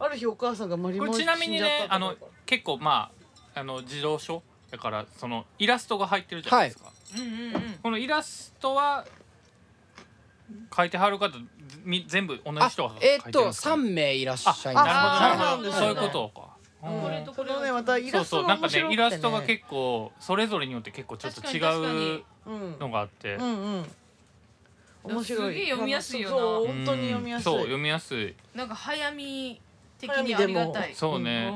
[0.05, 2.15] ある日お母さんがマリモちなみにねあの
[2.47, 3.11] 結構ま
[3.55, 7.79] ああの児童書だからそのイラストが入ってるじゃないですか、うんうんうん。
[7.83, 9.05] このイラストは
[10.71, 11.37] 描いてはる方
[11.85, 14.67] み全部同じあ人が描いてえーっとるんですか？3名いらっしゃいあます。
[14.67, 15.43] なるほど。
[15.43, 16.52] なるほどあそういうことか、うん
[16.83, 22.25] これとこれねまたイそうラストそうなんかねイラストが結構それぞれによって結構ちょっと違う
[22.81, 23.87] のがあって、うんうん。
[25.05, 25.55] 面白い。
[25.55, 26.37] すげえ読みやすいよな。
[26.37, 27.45] そう本当に読みやすい。
[27.45, 28.35] そう読みやすい。
[28.55, 29.61] なんか早見
[29.99, 30.95] 的にありがたい。
[30.95, 31.53] そうね、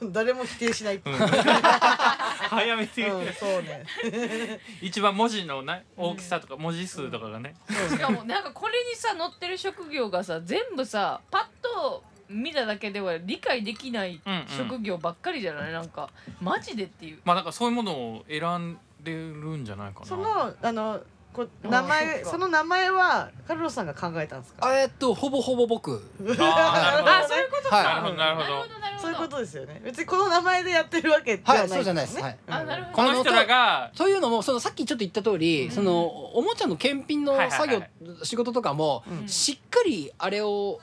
[0.12, 1.00] 誰も否定しない。
[1.04, 3.30] 早めて、う。
[3.30, 3.86] んそうね。
[4.82, 7.54] 一番文字のな大きさとか文字数とかがね、
[7.88, 14.46] しかもなんかこれにさ載ってる職業がさ全部さパッと見ただけでは理解できないうんうん。
[14.48, 15.72] 職業ばっかりじゃない？
[15.72, 16.08] なんか
[16.40, 17.18] マジでっていう。
[17.24, 20.06] まあなんかそういうものを選んでるんじゃないかな。
[20.06, 21.00] そのあの
[21.32, 24.66] こあ名前その名前はカルロスさんが考えたんですか？
[24.66, 25.92] あえーっとほぼほぼ僕。
[26.38, 27.84] あそういうことはい。
[27.84, 29.02] なるほどなるほなるほどどなるほど。
[29.02, 29.80] そういうことですよね。
[29.84, 32.20] 別にこの名前でやってるわけではないはいそうじゃないです。
[32.20, 32.38] はい。
[32.46, 32.96] うんあなるほど。
[32.96, 35.70] この人らがというのもそのさっきちょっと言った通り、うん。
[35.70, 37.90] そのおもちゃの検品の作業、はいはい
[38.24, 39.28] 仕事とかも、うん。
[39.28, 40.80] しっかりあれを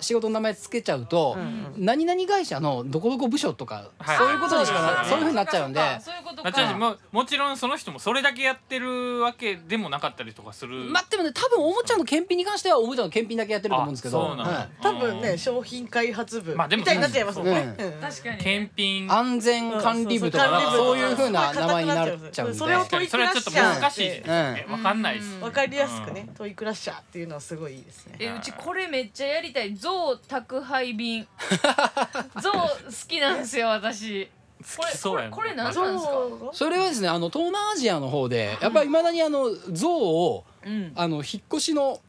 [0.00, 4.16] 仕事の名前つけちゃうと、うん何々会社のどこどこ部署とか、はい。
[4.16, 5.80] そういうことにしかそういうふうになっちゃうんで。
[6.00, 10.84] そういうことなっちゃうしかももちろんその人もそれだけやってるわけでもなかったりとかする。
[10.90, 14.22] まあでもね多分おもちゃの検品に関してはおもちゃの検品だけやってると思うんですけど。
[14.22, 17.74] あそうなんだはい多分ね商品開発部まあでもみたいになっちゃいますもんね。
[18.00, 18.36] 確かに。
[18.36, 19.12] ね検品。
[19.12, 20.98] 安全管理部とかなんかそう。
[20.98, 22.58] いうふうな名前になっちゃうんで。
[22.58, 24.72] それを確かにそれはちょっと難しいですねうん。
[24.74, 25.34] わかんないです。
[25.34, 25.40] うん。
[25.42, 26.28] わかりやすくね。
[26.36, 28.16] トイクラッシャーっていうのはすごいいいですね。
[28.18, 31.26] えうちこれめっちゃやりたい象宅配便。
[32.42, 32.68] 象好
[33.08, 34.28] きなんですよ私。
[34.76, 36.12] これ好きそうやなこれこれ何そなんですか？
[36.18, 40.92] うそれはですねあの東南アジアの方でやっぱりいまだにあの象をうん。
[40.96, 42.00] あの引っ越しの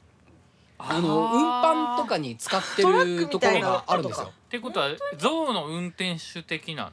[0.79, 4.27] あの運搬とかに使ってるところがあるんですよ。
[4.27, 6.91] ってことは象の運転手的な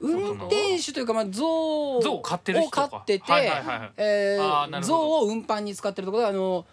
[0.00, 3.22] 運転手というかまあ象象を飼ってて
[4.82, 6.64] 象を運搬に使ってるところあの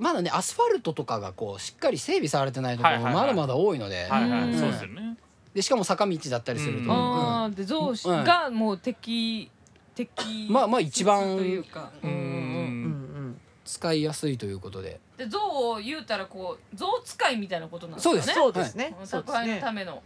[0.00, 3.22] まだねアスファルトとかがこうしっかり整備されてないところはいはいはい。
[3.22, 4.06] まだまだ多いので。
[4.08, 4.58] はいはいうん。
[4.58, 5.16] そうですよね。
[5.54, 6.90] でしかも坂道だったりすると、うん。
[6.90, 7.92] あーで象
[8.24, 9.50] がもう敵
[9.94, 11.90] 敵まあまあ一番というか。
[12.02, 12.24] ううんうんうん。
[12.24, 13.40] うんん。
[13.64, 15.00] 使いやすいということで。
[15.18, 18.22] で象を言うたらこう象使いみたいなことなんですかね。
[18.22, 18.72] そうです。
[18.72, 18.96] そうですね。
[19.04, 20.02] そう宅配のですねための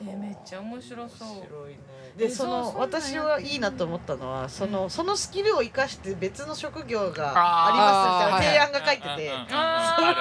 [0.00, 1.28] えーめっちゃ面白そう。
[1.28, 1.78] 面白いね。
[2.16, 9.28] でその私はいいなと思ったのはそのそのスキルを生かして別の職業がありますみたいな提案が書いてて。
[9.28, 10.20] うんうんうんあーそれがね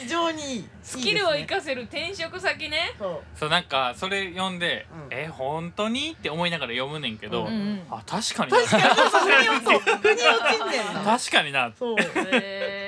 [0.00, 2.94] 非常にいいスキルを生かかせる転職先ね。
[2.98, 3.20] そう。
[3.38, 5.16] そうなんかそれ読んでうん。
[5.16, 8.58] え本当にって思いながら読むねんけどうんうんあ確かにな。
[8.58, 8.82] 確かに。
[11.04, 11.72] 確かにな。
[11.78, 11.96] そう。
[11.98, 12.87] へ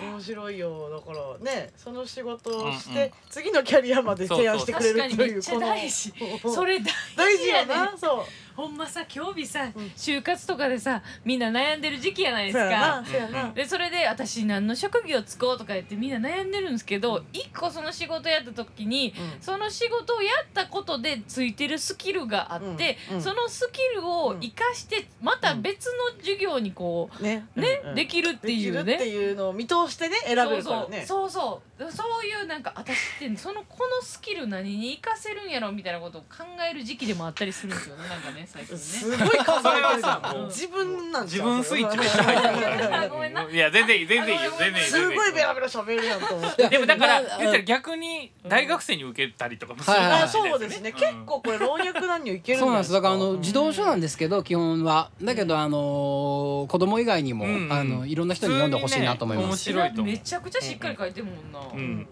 [0.00, 0.90] 面白いよ。
[0.90, 2.96] だからねその仕事をしうんうん。
[2.96, 6.84] て次のキャリアまで提案してくれるというこのそれ大
[7.16, 7.96] 大事やな。
[7.96, 8.24] そう
[8.56, 13.52] ほんまさ今日日さ、ん就活とかでさみんな悩んでる時期やないですそうやなかそうやな。
[13.52, 19.42] でそれで私何の職業つこうとか言ってみんな悩んでるんですけど一個その仕事やった時にうん。
[19.42, 23.16] その仕事をやったことでついてるスキルがあって、うん。
[23.16, 23.22] うん。
[23.22, 27.88] そのスキルを生かしてまた別の授業にこねうね、うん。
[27.90, 27.94] うん。
[27.94, 29.10] できるっていうできるってね。
[29.10, 31.04] いうのを見通してね選べるからね。
[31.06, 31.78] そうそう。
[31.78, 31.92] そうそう。
[31.92, 38.80] そういうなんか私ってそのこのスキル何に活かせるんやろみたいなことを考える時期でもあったりするんですよねなんかね最近ね。
[38.80, 40.36] すごい考えてるじゃん。
[40.36, 43.42] もう自分なん自分スイッチめっちゃ入ってるごめんな。
[43.42, 46.34] いや全然いい全然いいよ全然いいすごいベラベラ喋るやんと。
[46.34, 55.10] 思っていいでもだからまあ言ったら逆に大学生に受けたりとかもするはいはいあそうですね、結構これ老若男女いけるんそうなんですだからあのうん自動書なんですけど基本は。
[55.22, 57.66] だけどあの子供以外にも、うん。
[57.66, 61.60] うんあのいろんな人に読んでほしいなと思います、めちゃくちゃしっかり書いてるもんな。
[61.74, 62.06] うん。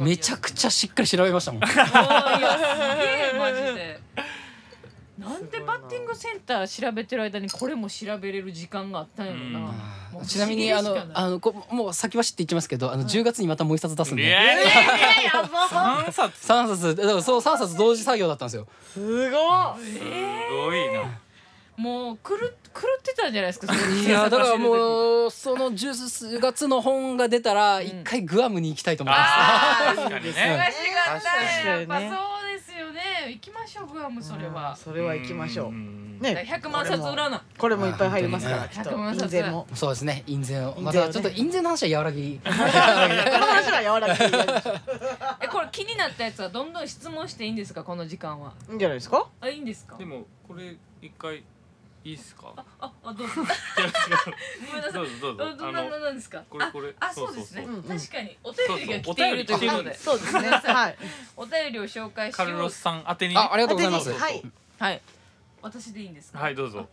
[0.00, 1.62] めちゃくちゃしっかり調べましたもん。
[1.64, 4.00] いやすげえマジで。
[5.18, 9.60] なんでバッティングセンター調べてる間にこれも調べれる時間があったんやろな。
[10.12, 16.38] もうちなみにあのあのこもう先走って言っちゃいますけどあの10月にまたもう一冊出すんでいやいやいやいややば三冊。
[16.38, 16.94] す3冊。
[16.96, 18.66] だからそう3冊同時作業だったんですよ。
[18.92, 21.18] すごいごいな
[21.76, 23.72] もう狂っ狂ってたんじゃないですか。
[23.72, 24.58] それいやだからう。
[24.58, 31.70] もうその10月の本が出たら一回グアムに行きたいと思います、あー確かに忙しねかったね。
[31.70, 32.16] やっぱ確かにね。
[32.16, 33.00] そうですよね。
[33.32, 34.76] 行きましょうグアムそれは。
[34.76, 35.72] それは行きましょう。
[35.72, 36.18] ん。
[36.20, 36.34] ね。
[36.34, 38.58] だから100万冊売らなこれもいっぱい入りますから。
[38.58, 40.22] はいきっと100万冊印税もそうですね。
[40.26, 40.74] 印税を。
[40.80, 42.40] またちょっと印税の話は和らぎ。
[42.42, 44.30] この話は柔らかい
[45.44, 48.52] えこれ気になったやつはどんどん質問していいんですかこの時間は。
[48.68, 49.26] いいんじゃないですか？
[49.40, 49.96] あいいんですか？
[49.98, 51.42] でもこれ一回
[52.06, 52.52] いいっすか？
[52.56, 53.34] あああどうぞ。
[53.34, 53.50] 違う違う
[54.68, 54.92] ごめんなさい。
[54.92, 55.44] どうぞどうぞ。
[55.44, 56.44] どどなななんですか？
[56.48, 56.94] これこれ。
[57.00, 57.66] ああそうですね。
[57.66, 60.48] 確かにお便りが来ているということでそうですね。
[60.54, 60.96] はい。
[61.36, 63.36] お便りを紹介しカルロスさん宛てに。
[63.36, 64.12] あありがとうございます。
[64.12, 64.42] はい。
[64.78, 65.02] はい。
[65.62, 66.38] 私でいいんですか？
[66.38, 66.88] はいどうぞ。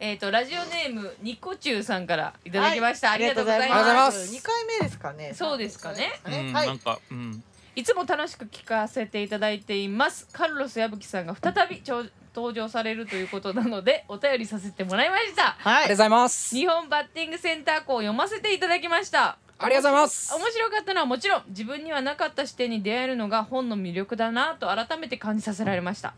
[0.00, 4.28] えっとラジオネームニコチュウさんからいただきました、ありがとうございありがとうございまます。
[4.28, 5.34] す二回目ですかね。
[5.34, 6.20] そうですかね。
[6.24, 6.68] うんはい。
[6.68, 7.44] なんかうん。
[7.76, 10.26] いつも楽しく聞かせていただいています。
[10.32, 15.56] カルロス矢吹さんが再びちょ登場されるということなので お便りさせてもらいました。
[15.58, 15.74] はい。
[15.76, 16.54] ありがとうございます。
[16.54, 19.38] 日本バッティングセンター校を読ませていただきました。
[19.60, 20.34] ありがとうございます。
[20.34, 26.14] 面白かったのはもちろん自分にはなかった視点に出会えるのが本の魅力だなと改めて感じさせられました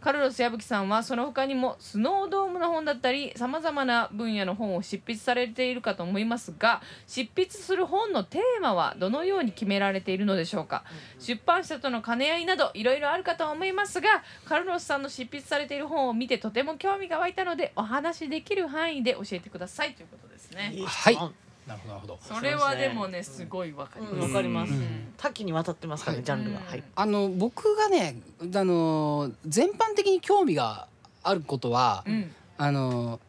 [0.00, 10.84] カルロス矢吹さんはその他にもスノードームの本だったりさまざまな分野の本を執筆されているかと思いますが執筆する本のテーマはどのように決められているのでしょうか。
[11.18, 14.08] 出版社との兼ね合いなどいろいろあるかと思いますが
[14.44, 20.74] カルロスさんの執筆されている本を見てとても興味が湧いたのでお話しできる範囲で教えてくださいということですね。
[20.86, 22.18] はいなるほどなるほど。
[22.22, 24.18] それはでもねすごいわかりうん。
[24.18, 24.28] ます。
[24.28, 24.72] わかります。
[24.72, 26.82] うん多岐にわたってますからねはいジャンルがうんはい。
[26.96, 28.16] あの僕がね
[28.54, 30.86] あの全般的に興味が
[31.22, 32.34] あることは、うん。
[32.56, 33.20] あの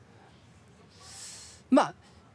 [1.70, 1.94] まあ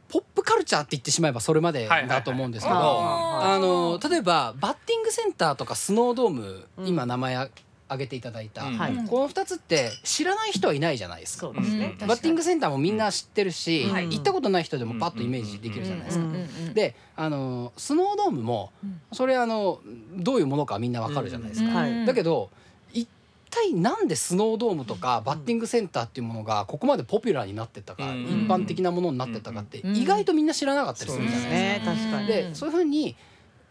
[0.09, 6.87] ポップカルチャーって言ってしまえばそれまでだと思うんですけど、はいはいはいあの例えばバッティングセンターとかスノードーム、うん。
[6.87, 7.49] 今名前
[7.87, 9.07] 挙げていただいた、うん。
[9.07, 11.47] この2つって知らない人はいないじゃないですか。
[11.47, 11.55] そう。
[11.55, 11.97] ですね。
[11.99, 12.07] うん。
[12.07, 14.09] バッティングセンターもみんな知ってるし、うん。
[14.09, 16.25] 行ったことない人でもパッとイメージできるじゃないですか。
[16.25, 19.01] うんうんであのスノードームもうん。
[19.11, 19.79] それあの
[20.15, 21.69] どういうものかみんなわかるじゃないですか。
[21.69, 22.05] うんはい。
[22.05, 22.49] だけど
[22.93, 23.07] 一
[23.49, 28.23] 体なんでスノードームとかバッティングセンターっていうものがここまでポピュラーになってったか、うん。
[28.23, 32.23] 一般的なものになってったかってうん意外とみんな知らなかったりするじゃないですか。
[32.25, 33.15] でそういうふうに、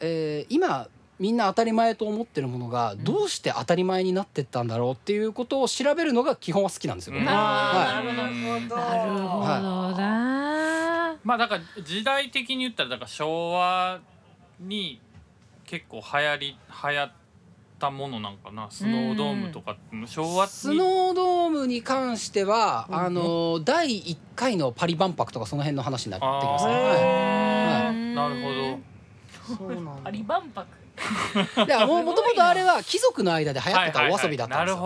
[0.01, 7.17] えー今みんな当たり前と思ってるものがどうして当たり前になってったんだろうっていうことを調べるのが基本は好きなんですよ。
[7.17, 7.25] うん。
[7.25, 8.77] なはるほどなるほど。
[8.77, 11.17] ななるほどな。
[11.25, 14.01] まあだから時代的に言ったらだから昭和
[14.61, 15.01] に
[15.65, 17.13] 結構流行り流行っ
[17.79, 18.71] たものなんかな？
[18.71, 20.51] スノードームとかって昭和に。
[20.53, 26.73] スノードームに関しては、うんあの第1回のパリ万博とかその辺の話になってきますね。
[26.73, 26.83] はい。
[26.83, 28.15] へー。
[28.15, 29.93] なるほそうなんだ。
[30.05, 30.67] パリ万博？
[31.67, 34.83] でももともとあれは貴族の間で流行ってたお遊びだったんですよ。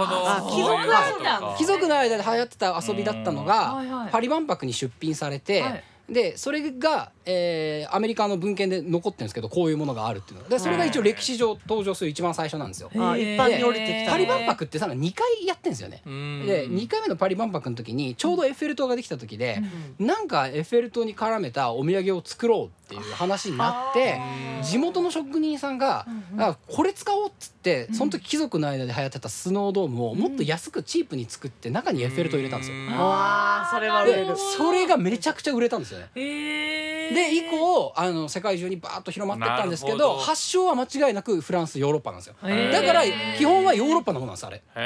[0.50, 1.54] 貴族遊びなんだ。
[1.56, 10.48] 貴族の間で流行ってた遊びだったのが、パリ万博に出品されて、はいでそれが、えーアメリカの文献で残ってるんですけどこういうものがあるっていうの。
[10.48, 12.90] でそれが一応歴史上登場する一番最初なんですよ。
[12.94, 16.02] あ一般に降りてきたパリ万博ってさらに2回やってんですよね。
[16.06, 16.44] うん。
[16.46, 19.62] で2回目のパリ万博の時にちょうどエッフェル塔ができた時で、
[19.98, 24.20] なんかエッフェル塔に絡めたお土産を作ろうっていう話になって
[24.58, 26.06] うん地元の職人さんが
[26.38, 32.76] 「あこれ使おう」っつってその時貴族の間で流行ってたスノードームをもっと安くチープに作って中にエッフェル塔入れたんですよ。
[32.76, 32.88] うん。
[32.90, 36.10] わあそれは売れでるそれがめちゃくちゃ売れたんですよね。
[36.14, 37.14] ええ。
[37.14, 42.34] で以降あの世界中にバーッと広まってったんですけど発祥は間違いなくフランスヨーロッパなんですよ。
[42.44, 43.02] へーだから
[43.36, 44.62] 基本はヨーロッパのものなんですあれ。
[44.72, 44.82] そ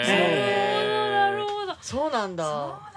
[1.62, 2.94] うなんそうだなんだ。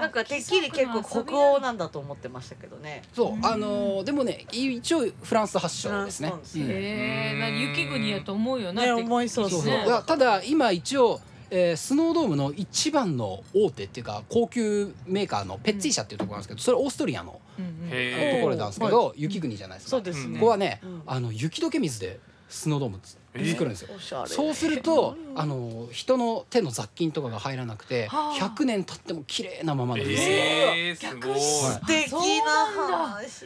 [0.00, 6.58] なんかてっきり結構北欧なんだと思ってましたけどねそうあのでもね一応フランス発祥ですねフランス。
[6.58, 8.82] うんええ、な雪国やと思うよな。
[8.82, 17.72] ねって思いそうそうただ今一応、えースノードームの一番の大手っていうか高級メーカーのペッツィ社っていうところなんですけどそれオーストリアのうんうん。
[17.92, 18.32] あへー。
[18.32, 19.90] のところなんですけど雪国じゃないですか。
[19.90, 20.38] そうですね。
[20.38, 21.02] ここはねうん。
[21.06, 23.88] あの雪解け水でスノードーム作るんですよ。
[24.26, 30.28] そうするとあの人の手の雑菌とかが入らなくてはあ100年経っても綺麗なままなんですよ。
[30.28, 32.12] えー、すごい素敵
[32.44, 33.44] な話。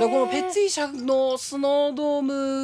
[0.00, 2.22] だこのペッツィ社のスノードー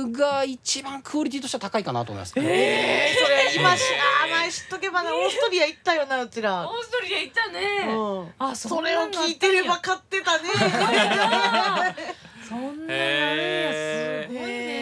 [0.09, 2.35] ムが一番クオリティとしては高いかなと思います。
[2.37, 3.83] えー、それ今知
[4.29, 7.95] らない知っとけばなオーストリア行ったよなうちらオーストリア行ったね。
[7.95, 10.49] うんあ、それを聞いてれば買ってたね
[12.49, 14.74] そんなのあるんやへーすごいへね。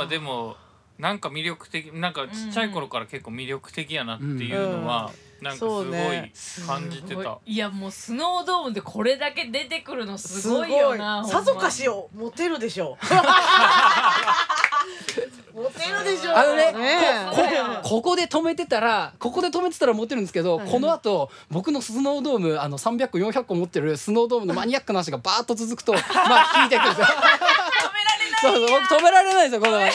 [0.00, 0.56] はでも
[0.98, 5.10] なんか魅力的なんかちっちゃい頃から結構魅力的やなっていうのは、
[5.40, 5.86] なんかすごい
[6.66, 7.56] 感じてた、い。
[7.56, 10.70] やもうスノードームでこれだけ出てくるのすすごい。
[10.70, 11.26] よな。
[11.26, 12.98] さぞかしをモテるでしょ
[15.54, 20.70] モテるでしょあのねえこここで止めてたらここで止めてたら持ってるんですけど、はい。
[20.70, 26.02] この後僕のスノードームあの300個400個持ってるスノードームのマニアックな話がバーッと続くとまあ
[26.62, 27.06] 聞いていくんですよ。
[28.40, 29.86] そうそう僕止められないですよこの。
[29.86, 29.90] い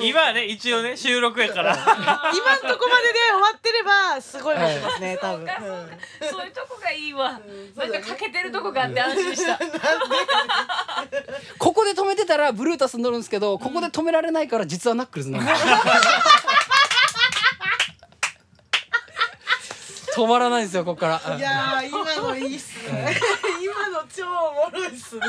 [0.00, 1.74] 今はね一応ね収録やから。
[1.76, 5.46] 今んとこまでで終わってればすごいもしますね 多分。
[5.46, 5.56] そうか。
[5.60, 5.76] そうか
[6.30, 7.74] そういうとこがいいわ、うん。
[7.76, 9.58] なんか欠けてるとこがあって安心した。
[11.58, 15.62] ここで止めてたらブルータスに乗るんですけどここで止められないから実はナックルズなんです。
[20.16, 21.36] 止まらないんですよここから。
[21.36, 23.14] いやー今のいいっすね。
[23.62, 25.22] 今の超おもろいっすね。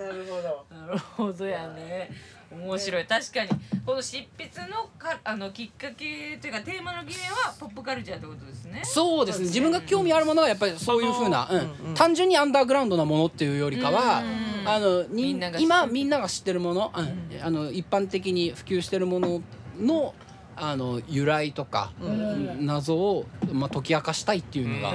[0.00, 0.66] なるほど。
[0.74, 2.10] なるほどやね。
[2.50, 3.04] 面白い。
[3.06, 3.50] 確かに。
[3.86, 8.82] この執筆のかあのきっかけというかテーマの起源はポップカルチャーってことですね。
[8.84, 9.44] そうですね。
[9.44, 15.64] 自分が興味あるものはやっぱりそういうふうな、うん単純にアンダーグラウンドなものっていうよりかは、うんあのにみんなが知ってる。
[15.64, 17.42] 今みんなが知ってるもの、うん。
[17.42, 19.42] あの一般的に普及してるもの
[19.78, 20.14] の
[20.56, 22.66] あの由来とか、うん。
[22.66, 24.94] 謎を、まあ、解き明かしたいっていうのが、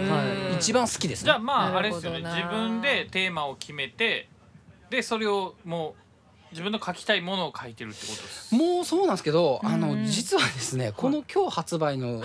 [0.57, 1.25] 一番好きですね。
[1.25, 1.39] じゃあ。
[1.39, 2.19] まあなあれですよね。
[2.19, 4.29] 自分でテーマを決めて
[4.95, 6.05] でそれをもう
[6.51, 8.55] 自分の書きたいものを書いてるってことです。
[8.55, 12.23] もうそうなんですけど、あの実はですねこの今日発売の,、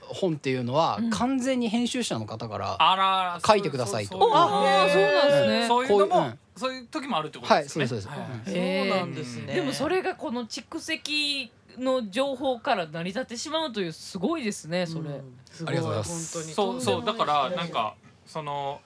[0.00, 1.10] 本っていうのは、うん。
[1.10, 3.02] 完全に編集者の方からあら
[3.34, 4.18] ら書いてくださいと。
[4.34, 5.66] ああそうなんですね。
[5.68, 7.86] そういうのもそういう時もあるってことはいですね。
[7.86, 9.54] そうですそうです、はいうんそうなんですね。
[9.54, 16.38] でもそれがこの蓄積の情報から成り立ってしまうというすごいですねそれ、ありがとうございます。
[16.38, 18.80] 本当にそうそうだからなんかかその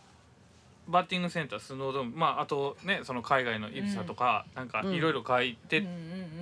[0.92, 5.92] バッティングセンタースノードームまああとねその海外のイプサとか、なんかいろいろ書いてうんうん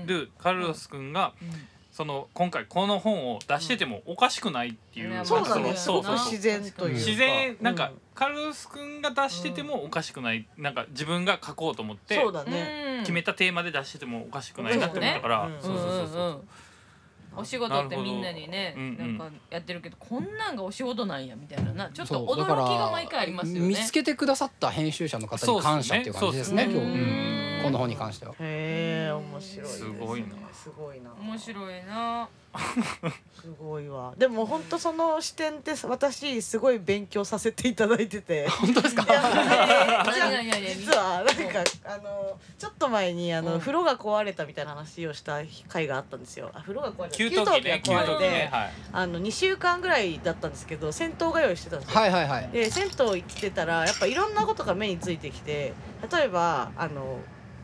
[0.01, 1.49] うんるカルロス君が、うん。
[1.91, 5.27] その今回この本を出しててもおかしくないっていう、うん。
[5.27, 6.15] そうそのそうそう。
[6.15, 6.99] 自然というか。
[6.99, 12.97] 自然なんか、うカルロス君が出しててもおかしくないなんか自分が書こうと思ってそうだね。
[12.99, 13.01] うん。
[13.01, 16.23] 決めたテーマで出しててもおかしくないなって思ったから、そううんそうそうそうそう。
[16.23, 16.41] うんうん
[17.37, 21.91] お仕事ってみんなにねなんかやってるけどこんなんがお仕事なんやみたいなな。
[21.91, 23.69] ちょっと驚きが毎回ありますよね。
[23.69, 28.33] 見つけてくださった編集者の方に感謝っていう感じですね今日、この本に関しては。
[28.41, 29.95] へえ面白いですね。
[29.95, 31.11] すごいなすごいな。
[31.21, 32.29] 面白いな
[33.41, 34.13] すごいわ。
[34.19, 38.49] でも本当その視点って私すごい勉強させていただいてて。
[38.49, 39.03] 本当ですか？
[39.09, 46.51] いや実はなんかあのちょっと前にあの、うん風呂が壊れたみたいな話をした回があったんですよ。
[46.55, 47.17] あ風呂が壊れた。
[47.17, 52.01] 給湯器が壊れて、ねはいあの2週間ぐらいだったんですけど銭湯通いしてたんですよ。
[52.01, 52.49] はいはいはい。
[52.51, 55.73] で銭湯行ってたらやっぱいろんなことが目についてきて
[56.13, 57.19] 例えばあの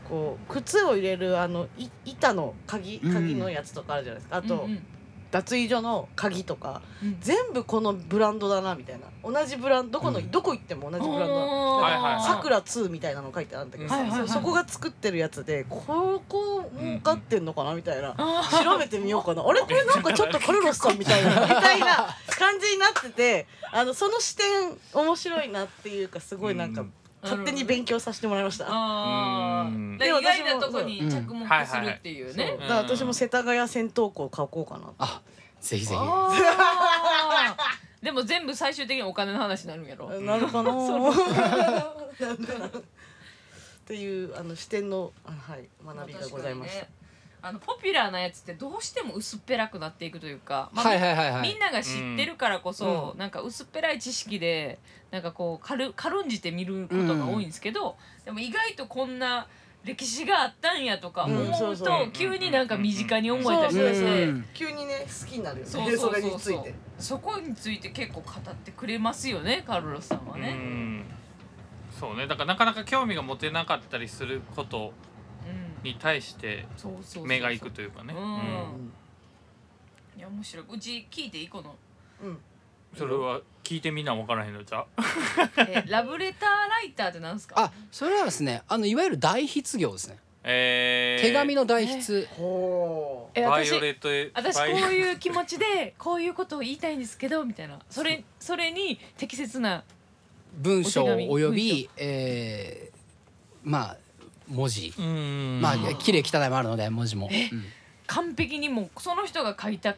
[0.09, 3.13] こう靴を入れるあのい板の鍵うん。
[3.13, 4.85] 鍵のやつとかあるじゃないですか、あと、うんうん。
[5.29, 7.17] 脱衣所の鍵とかうん。
[7.19, 9.07] 全部このブランドだなみたいな。
[9.29, 10.31] 同じブランドどこの、うん。
[10.31, 11.67] どこ行っても同じブランド。
[12.23, 14.27] さくら2みたいなの書いてあるんだけど、はいはいはい。
[14.27, 15.83] そそこが作ってるやつでこ
[16.27, 19.43] こ儲かってんのかなみたいな、あ調べてみようかな。
[19.45, 19.61] あれ？
[19.61, 28.65] これなんかちょっとカルロスさんみたいなみたいな感じになっててあのその視点面白いなっていうかすごいなんかうん勝手に勉強させてもらいました。
[28.69, 29.97] あうん。
[29.97, 32.57] ーだから意外なとこに着目するっていうね。
[32.59, 34.91] だから私も世田谷戦闘校買こうかな。
[34.99, 35.21] あ
[35.59, 36.01] ぜひぜひ。
[38.03, 40.09] でも全部最終的にお金の話になるんやろ。
[40.21, 40.71] なるかな。
[40.73, 42.67] なんかな。
[42.67, 42.71] っ
[43.85, 46.87] ていうあの視点のあはい学びがございました。
[47.41, 51.41] あのポピュラーなやつってどうしても薄っぺらくなっていくというか、まあはいはいはいはい。
[51.41, 53.19] みんなが知ってるからこそ、うん。
[53.19, 54.79] なんか薄っぺらい知識で
[55.11, 57.95] なんかこう軽軽んじて見ることが多いんですけど、
[58.25, 59.47] でも意外とこんな
[59.83, 61.53] 歴史があったんやとか思うん。
[61.53, 64.45] そううとそう急になんか身近に思えたりして、うん。
[64.53, 65.71] 急にね好きになるよね。
[65.71, 66.29] そうそうれそう。
[66.29, 66.75] そうについて。
[66.97, 70.53] そこについて結構語ってくれますよねカルロスさんはうね。
[70.53, 71.05] ん。
[71.99, 72.25] そうね。
[72.25, 75.07] だからなかなか興味が持てなかったりすることうん
[75.87, 76.65] に対して
[77.23, 78.13] 目がいくというかね、
[80.15, 80.65] いや面白い。
[80.73, 81.75] うち聞いていいこの、
[82.23, 82.37] うん。
[82.97, 84.85] それは聞いてみんな分からへんのじゃ
[85.87, 87.55] ラブレターライターってなんですか？
[87.61, 90.17] あそれはですねあのいわゆる代筆業ですね。
[90.49, 92.25] えー、手紙の代筆。
[92.33, 92.39] 私
[92.75, 97.79] こういう気持ちでこういうことを言いたいんですけどみたいな。
[97.89, 99.83] それそれに適切な
[100.53, 102.97] 文章および、えー、
[103.63, 103.97] まあ
[104.47, 104.93] 文字、
[105.61, 107.65] まあ綺麗汚いもあるので文字も、うん。
[108.07, 109.95] 完璧にもうその人が書いた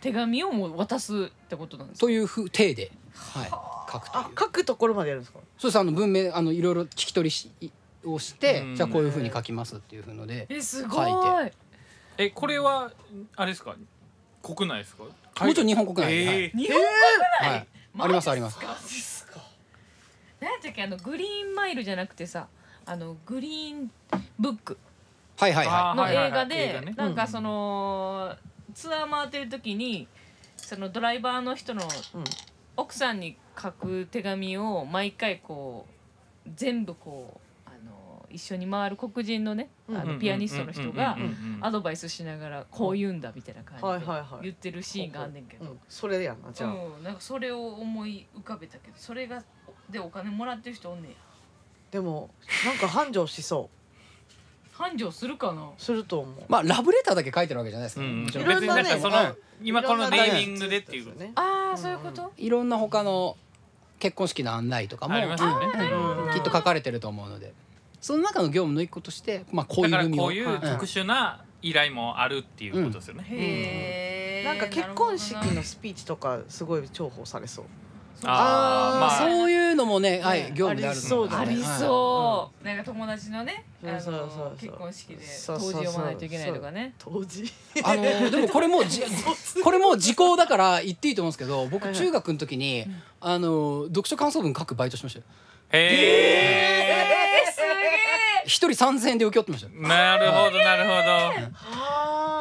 [0.00, 2.00] 手紙をもう渡すってことなんですか？
[2.00, 3.50] というふう体で、はい、
[3.92, 5.38] 書くとい書くところまでやるんですか？
[5.58, 5.78] そうです。
[5.78, 7.50] あの文明あのいろいろ聞き取りし
[8.04, 8.76] をしてうん。
[8.76, 11.52] じゃあこういうふうに書きますっていうふうのでえす書ごい
[12.18, 12.90] えこれは
[13.36, 13.76] あれですか？
[14.42, 15.04] 国内ですか？
[15.04, 15.10] も
[15.54, 16.58] ちろん日本国内で、えー。
[16.58, 16.82] 日本
[17.48, 17.66] はい。
[17.98, 18.58] ありますあります。
[20.40, 20.82] 何やったっけ？
[20.82, 22.48] あのグリーンマイルじゃなくてさ
[22.86, 23.90] あのグリーン
[24.38, 24.78] ブック
[25.38, 26.28] はいはいはのあはいはいはい。
[26.28, 26.94] 映画で映画ね。
[26.96, 28.34] なんかその
[28.74, 30.06] ツアー回ってる時に
[30.56, 31.82] そのドライバーの人の
[32.14, 32.24] うん。
[32.74, 35.86] 奥さんに書く手紙を毎回こ
[36.46, 49.42] う全部こうあの一緒に回る黒人のねあうんのピアニストの人がうんうんうんうんアドバイスしながらこう言うんだみたいな感じではいはいはい言ってるシーンがあんねんけどうんそれやなじゃあうんなんかそれを思い浮かべたけどそれが
[49.90, 51.14] でお金もらってる人おんねや
[51.92, 52.30] でも
[52.66, 53.70] なんか繁盛しそ
[54.72, 55.62] 繁盛するかな？
[55.62, 56.44] うすると思う。
[56.48, 58.24] まあラブレターだけ書いてるわけじゃないですか、うん。
[58.24, 58.44] もちろん。
[58.46, 61.06] いろんなね別になんかその今このネーミングでっていう。
[61.06, 61.32] ろんなね。
[61.36, 62.32] ああそういうこと？
[62.36, 63.36] いろんな他の
[64.00, 65.66] 結婚式の案内とかもありますよね。
[65.66, 66.32] うん。
[66.32, 67.52] きっと書かれてると思うので。
[68.00, 70.22] その中の業務の一個として、まあ、だから恋組を。
[70.24, 77.64] こういう特殊な依頼もあるっていうことですよね、へえなんか結婚式のスピーチとかすごい重宝されそう
[78.24, 81.42] ああそういうのもね、はい、ね業務であるありそうだね。
[81.42, 84.44] ありそう、なんか友達のねあそうそうそうそう。
[84.50, 85.16] の結婚式で
[85.46, 86.94] 当時読まないといけないとかね。
[86.98, 87.52] 当時。
[87.82, 89.02] あの でもこれもじ
[89.62, 92.86] これも時効だから言っていいと思うんですけど僕中学の時に
[93.20, 95.24] あの読書感想文書くバイトしましたよ。
[95.72, 95.78] へ
[96.84, 97.92] えー、すげ
[98.44, 100.92] 一人3000円で請け負ってましたなるほどなるほど。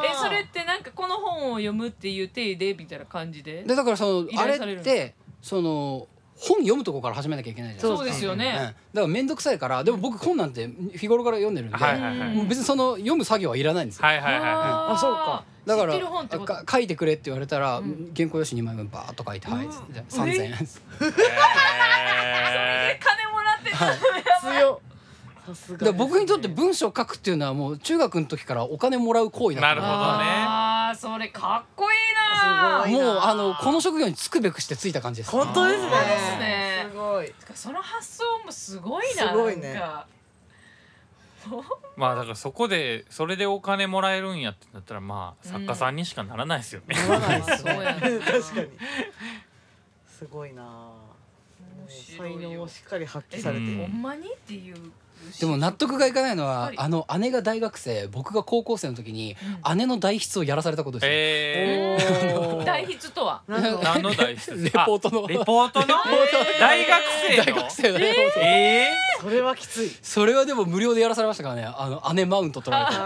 [0.04, 3.64] ええそれってなんかこの本を読むっていう体でみたいな感じで？
[3.64, 12.36] でだからその依あれってその本読むとこから始めなきゃいけないじゃないそうですようん、だね、から面倒くさいからでも僕本なんて日頃から読んでるんで、はいはいはい。
[12.36, 15.44] もう別にその読む作業はいらないんですよ、はいはいはあーあそうか。
[15.68, 16.54] だから知ってる本ってこと？
[16.54, 18.12] か書いてくれって言われたら、ん。
[18.16, 19.72] 原稿用紙2枚分バーッと書いて「はい」うん。
[19.72, 20.82] じゃあ3000円です。
[21.00, 24.91] いへ金もらってた強っさすがですね
[25.78, 29.68] だ僕にとって文章を書くっていうのはもう中学の時からお金もらう行為だった。
[29.68, 30.00] なるほどね。
[30.04, 32.84] ああそれかっこいいな。
[32.86, 35.32] すごいもうあのこの職業に就くべくして就いた感じです。
[35.32, 35.90] 本当ですね。
[35.90, 36.88] すね。
[36.92, 37.34] すごい。
[37.54, 39.74] その発想もすごいなすごいね。
[39.74, 40.08] なんか。
[41.98, 48.00] まあだからそこでそれでお金もらえるんやってなったらまあ作家さんにしかならないですよね、ならないですねそうやな。
[48.00, 48.70] 確かに。
[50.08, 50.92] すごいな。
[52.18, 54.32] 才能をしっかり発揮えされてほんまに？
[54.32, 54.92] っていう
[55.40, 62.66] でも納得がいかないのはやっぱりあの姉が大学生僕が高校生の時にう姉の代筆をやらされたことですよ、えおー。
[62.66, 63.42] 代筆とは？
[63.48, 63.62] 何
[64.02, 64.64] の大筆？
[64.66, 65.26] レポートの。
[65.26, 65.88] あレポートの？
[66.60, 67.44] 大学生の？
[67.44, 68.40] 大学生のレポート。
[68.40, 68.88] え
[69.22, 69.92] それはきつい。
[70.02, 71.66] それはでも無料でやらされましたからね。
[71.66, 73.02] あの姉マウント取られて。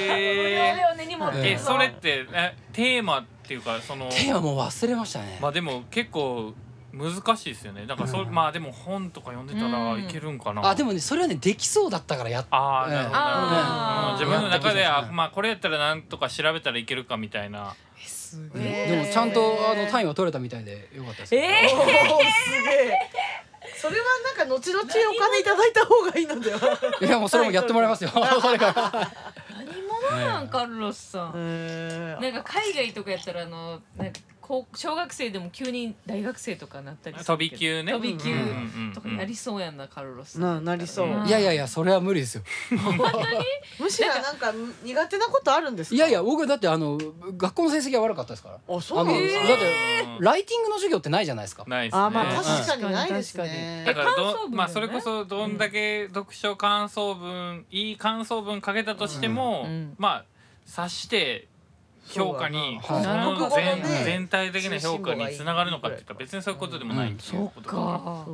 [0.00, 6.54] えー、えそれってえテーマっていうかそのテーマもう忘れましたね、まあでも結構
[6.92, 7.86] 難しいですよね。
[7.86, 8.30] だからそ、うん。
[8.30, 12.90] まあでも本とか読んでたらいけるんかな、あでもねそれはねできそうだったからやっあー。
[12.90, 14.10] なるほどなるほどあー。
[14.12, 14.18] うん。
[14.18, 17.74] 自分の中であまあこれやったらなんとか調べたらいけるかみたいな。
[18.02, 18.86] えすでげえ。
[18.90, 20.88] でもちゃんとあの単位は取れたみたいで。
[20.94, 23.10] よかったですえおーすげえ。
[23.76, 24.04] それは
[24.36, 26.58] なんか後々お金いただいた方がいいのでは。
[27.00, 28.10] いやもうそれもやってもらいますよ。
[28.40, 29.10] それから。
[29.50, 32.20] 何者なんカルロスさん。
[32.20, 34.20] なんか海外とかやったらあのなんか
[34.74, 37.92] 小学生でも急に大学生とかなったりする飛び級ね。
[37.92, 38.34] 飛び級
[38.92, 40.40] とかやりそうやんなカルロス。
[40.40, 41.08] ななりそう。
[41.08, 41.26] うん。
[41.26, 42.42] いやいやいやそれは無理ですよ。
[43.78, 45.96] むしろなんか苦手なことあるんですか？
[45.96, 46.98] いやいや僕だってあの
[47.36, 48.76] 学校の成績は悪かったですから。
[48.76, 49.46] あそうなんですか？
[49.46, 49.52] て
[50.18, 51.64] うんライティングの授業ってないじゃないですか。
[51.66, 52.02] ないですね。
[52.02, 53.84] あまあうん確かにないですね。
[53.84, 60.24] えだから感想文だよねどまあそれこそどんだけ読書感想文いい感想文書けたとしても、うんまあ
[60.66, 61.48] 察して
[62.10, 63.64] 評価にそのはい。
[63.64, 68.26] 全ね全体的な評価につながるのかって言ったら別にそういうことでもないっていうことだか。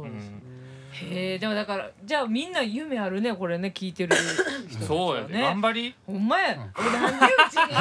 [1.05, 5.95] へえでもだからじゃあみんな夢あるねこれね聞いてる人たちはそうやで頑張り。
[6.07, 7.75] ほんまや、俺何でうちに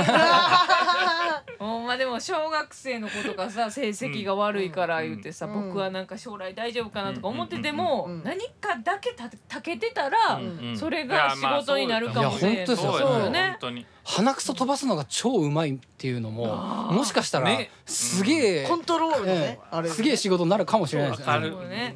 [1.58, 5.68] ほんまでも小学生の子とかさ成績が悪いから言ってさ、うん。
[5.70, 8.12] 僕はなんか将来大丈夫かなとか思ってても、うん。
[8.12, 8.20] うん。
[8.20, 8.24] うん。
[8.26, 10.70] 何かだけたたけてたら、うん。
[10.70, 10.78] うん。
[10.78, 12.98] それが仕事になるかもしれんいや本当ですよ。
[13.00, 13.48] そうよね。
[13.52, 16.46] 本当に鼻くそ飛ばすのが超うまいっていうのも
[16.92, 17.72] もしかしたらね。
[17.88, 21.96] すげえコントロールのねすげえ仕事になるかもしれないですね。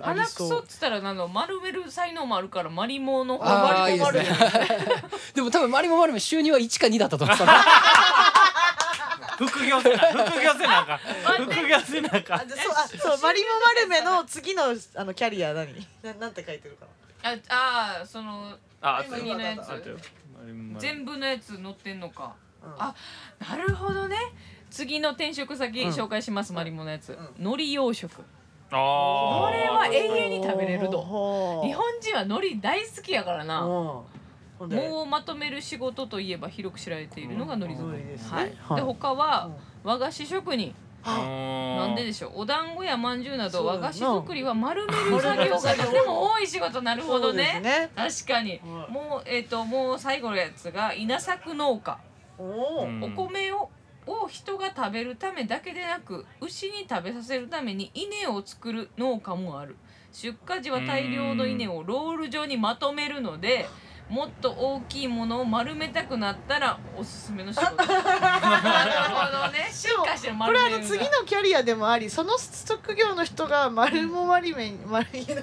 [0.00, 5.02] 鼻くそっつったらなんだ丸める才能もあるからマリモのマリモですね丸め
[5.34, 7.36] でも多分マリモマリモ収入は1か2だったと思う。
[7.36, 7.50] んです
[9.38, 9.98] 副業せな
[10.30, 11.44] 副業せなあかん。
[11.44, 15.74] 副業せなあかそうあそうマリモ丸めの次のあのキャリア何？
[16.04, 16.86] ななんて書いてるか
[17.24, 19.60] ああーそのあのやつ。
[19.60, 20.17] あったあった
[20.78, 22.34] 全部のやつ載ってんのか。
[22.62, 22.74] な、うん。
[22.78, 22.94] あ
[23.50, 24.16] なるほどね。
[24.70, 25.88] 次の転職先うん。
[25.90, 28.22] 紹介します、マリモのやつ、う海苔養殖。
[28.70, 31.62] あこれは永遠に食べれると。
[31.64, 33.62] 日本人は海苔大好きやからな。
[33.62, 34.06] も
[35.04, 37.98] うまとめる仕事といえば広く知られているのが海苔作り。
[37.98, 38.36] 海苔ですね。
[38.36, 38.76] はい、はい。
[38.76, 39.50] で他は
[39.84, 40.74] 和菓子職人
[41.04, 42.32] ななんででしょう。
[42.36, 47.60] お団子やまんじゅうなど和菓子作りは丸める作業がとても多い仕事なるほどね。
[47.60, 47.90] ね。
[47.94, 48.60] 確かに。
[48.64, 48.92] はい。
[48.92, 51.98] もうえっ、ともう最後のやつが稲作農家。
[52.38, 52.86] お
[53.16, 53.70] 米を
[54.06, 59.76] を人が食べるためだけでなく牛に食べさせるために稲を作る農家もある。
[60.12, 63.68] 出荷時は大量の稲をロール状にまとめるので
[64.08, 67.76] もっと大きいものを丸めたくなったらおすすめの仕事。
[67.84, 69.68] なるほどね。
[69.70, 75.42] 進 化してるこれ丸めるあの次のキャリアでもありその職業の人が丸も丸めに丸いの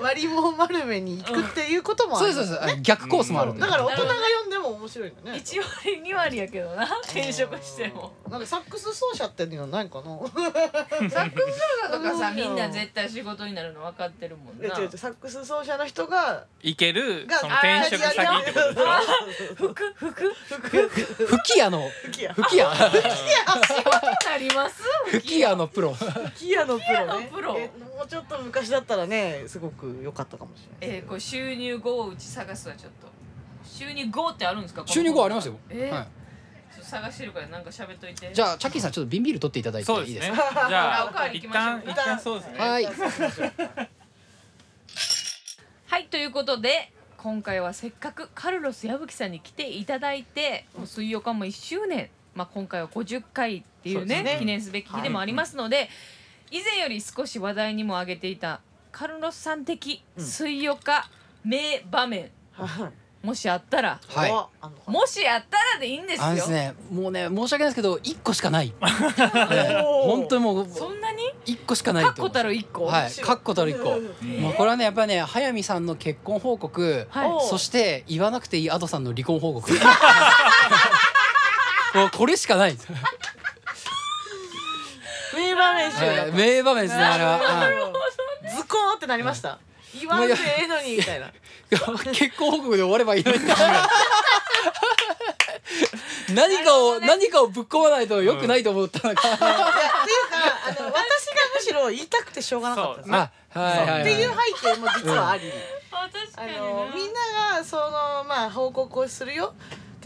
[0.00, 2.74] 割りも丸めに行くっていうこともあるそうですそうです。
[2.74, 5.38] あ逆コースもあるんでだから大人が読んでも面白いのね。
[5.38, 6.84] 1割2割やけどな。
[7.04, 8.12] 転職しても。
[8.28, 10.04] なんかサックス奏者っていうのはないかな。
[11.08, 14.64] サックス奏者とかさみんな絶対仕事になるの分かってるもんな。
[14.64, 18.84] え違う違うサックス奏者の人がいけるがその転職先ってことでしょ
[19.54, 20.34] 服服？
[21.26, 21.88] 吹き矢の。
[22.04, 22.34] 吹き矢。
[22.34, 22.68] 吹き矢。
[22.68, 24.82] なります？
[25.10, 25.94] 吹き矢のプロ。
[25.94, 27.30] 吹き矢のプロね。
[27.32, 27.56] プロ。
[27.58, 30.96] えもうちょっと昔だったらねすごく良かったかもしれない。
[30.98, 33.08] えー、これ収入5をうち探すわちょっと。
[33.64, 34.82] 収入5ってあるんですか？
[34.86, 35.56] 収入後ありますよ。
[35.70, 36.06] えーは
[36.74, 38.30] ちょっと探してるからなんか喋っといて。
[38.30, 40.68] いじゃあチャッキーさんちょっと瓶ビール取っていただいていいですそうですねか？
[40.68, 41.64] じゃあおかわり行一きましょう。
[41.64, 42.58] 旦一旦そうですね。
[42.58, 42.84] はい。
[45.86, 46.06] はい。
[46.06, 46.90] ということで
[47.22, 54.36] 今回はせっかくカルロス矢吹さんに来ていただいてもう水曜館も1周年、まあ、今回は50回っていうねね。
[54.40, 55.88] 記念すべき日でもありますので、
[56.50, 58.60] 以前より少し話題にも上げていた
[58.90, 60.24] カルロスさん的うん。
[60.24, 61.08] 水曜館
[61.44, 62.30] 名場面。
[62.52, 64.00] はいもしあったら。
[64.08, 64.30] はい。
[64.90, 66.24] もしあったらでいいんですよ。
[66.24, 68.72] あのですねもうね申し訳ないですけど一個しかない。
[68.80, 71.22] 本当にもうそんなに？
[71.46, 72.86] 一個しかない確固たる1個。
[72.86, 73.90] はい確固たる一個。
[73.92, 77.06] うんもうこれはねやっぱりね早見さんの結婚報告。
[77.10, 77.30] はい。
[77.30, 79.70] おそして言わなくていいアドさんの離婚報告。
[81.94, 82.76] もうこれしかない。
[85.34, 85.90] 名場面
[86.34, 87.38] 名場面ですねあれは。
[87.38, 87.72] はい。
[88.56, 89.58] ズコーンってなりました
[89.98, 91.30] 言わんでええのにみたいな。
[92.12, 93.38] 結婚報告で終わればいいのに。
[96.34, 99.56] 何かを何かをぶっ込まないとよくないと思ったのか、 いやっていうか
[100.66, 104.30] あの私がむしろ言いたくてしょうがなかったですそうあはいはい、はい、っていう
[104.62, 105.52] 背景も実はあり、
[105.90, 109.54] あ確あのみんながそのまあ報告をするよ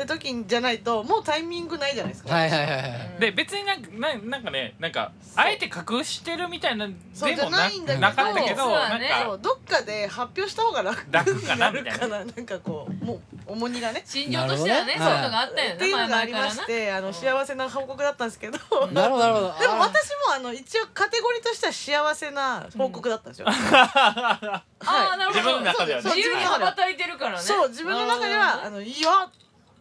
[0.05, 2.35] って時じゃないともうタイミングないじゃないですか。
[2.35, 3.21] はいはいはいはい。
[3.21, 12.19] で別になんかななんかねなんかあえて隠してるみたいなでそうじゃもなないんだけどなかったけど実はねなんかそうどっかで発表した方が楽楽かなにるかな。
[12.19, 14.03] なんかこうもう重荷がね。
[14.05, 18.59] 心情としてはねなるほどねそういうのがあったよねっていうのがありましてあの幸せな報告だったんですけど、
[18.93, 19.55] なるほどなるほど。
[19.59, 23.47] でも私もあの一応カテゴリーとしては幸せな報告だったんですよ。
[23.49, 25.41] ああなるほど。
[25.41, 26.11] 自分の中ではね。
[26.11, 29.11] 自由に羽ばたいてるからねそう自分の中ではあのいいよ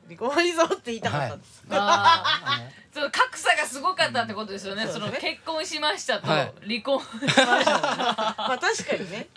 [0.08, 1.64] 離婚はいいぞって言いたかったんです。
[1.70, 2.76] あー。
[2.96, 4.90] その格差がすごかったってことですよね、うん。
[4.90, 5.20] そうですね。
[5.20, 6.54] その結婚しましたとはい。
[6.66, 7.02] 離婚、
[7.36, 9.28] まあ確かにね。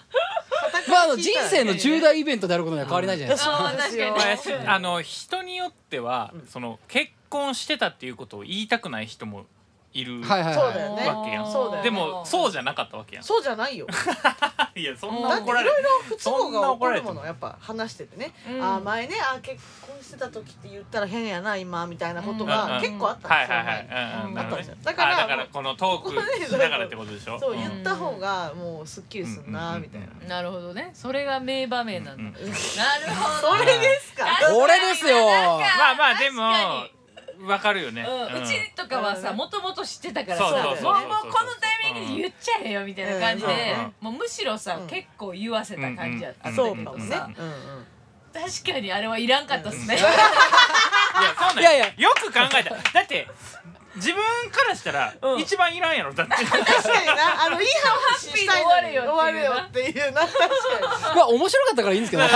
[0.89, 9.47] まああの人生の重大イベントであることには変わりないじゃないですか、あ の人によってはその結婚してたっていうことを言いたくない人も
[9.95, 11.09] いるはいはいはいそうだよね。
[11.09, 11.51] わけやん。
[11.51, 11.83] そうだよね。
[11.83, 13.25] でもそうじゃなかったわけやん。
[13.25, 13.87] そうじゃないよ。
[14.77, 15.75] いやそんだな怒られる。
[16.09, 18.63] 不都合が起こるものやっぱ話しててね、うん。
[18.63, 24.35] あー前ねあー結婚してた時って言ったら変やな今みたいなことうんうんが結構あったんですよ、はいはいはい前うんうん
[24.83, 27.39] だからあだからこのトークしながらってことでしょ？
[27.41, 27.59] そううん。
[27.59, 30.91] 言った方がもうすっきりすんなうんみたいな、なるほどね。
[30.95, 34.27] それが名場面なんだ、うんうんなるほどそれですか？
[34.53, 35.17] これですよ。
[35.31, 36.98] なんかまあまあでも確かに
[37.47, 38.03] わかるよね。
[38.03, 39.37] うん、うちとかはさうん。
[39.37, 44.87] もともと知ってたからさもうもうこのタイミングで言っちゃえよみたいな感じで、もうむしろさ、うん。
[44.87, 47.07] 結構言わせた感じやったけそどうかもね。
[47.07, 47.87] さ、うんうん。
[48.33, 50.05] 確かにあれはいらんかったっすね、いや
[51.39, 51.87] そうなんいやいや。
[51.97, 52.71] よく考えた。
[52.71, 53.27] だって
[53.97, 55.41] 自分からしたらうん。
[55.41, 56.35] 一番いらんやろだって。
[56.35, 57.45] 確かにな。
[57.47, 59.93] あのいい話したいのにハッピーで終われよっていうな。
[59.93, 60.21] 終われよっていうな。
[60.21, 61.17] 確かに。
[61.17, 62.23] まあ面白かったからいいんですけど。
[62.23, 62.33] 面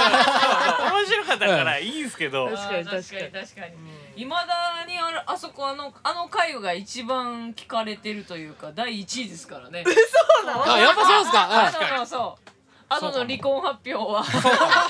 [1.07, 2.49] 白かったからいいんすけど。
[2.49, 3.75] 確かに確かに確かに
[4.17, 9.85] いまだにあれあそこあのあの回が一番聞かれてるというか第一位ですからね。
[9.85, 9.91] そ
[10.43, 11.45] うなのあやっぱそうですか。
[11.45, 12.42] あはいそうそう
[12.97, 14.23] あのの離婚発表は。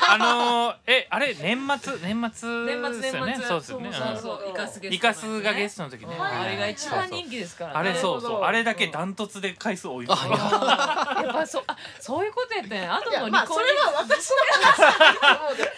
[0.09, 3.38] あのーえあれ年末年末年末ですよね。
[3.40, 3.92] そうですよね。
[3.92, 6.18] そうそうイカスゲストイカスがゲストの時ね。
[6.18, 6.32] はい。
[6.38, 7.78] あれが一番人気ですからね。
[7.78, 8.42] あれそうそう。
[8.42, 11.64] あれだけダントツで回数多いやっぱそう。
[11.66, 12.96] あそういうことやったんや。
[12.96, 15.70] あといやまあその離婚れは私の話だと思うでか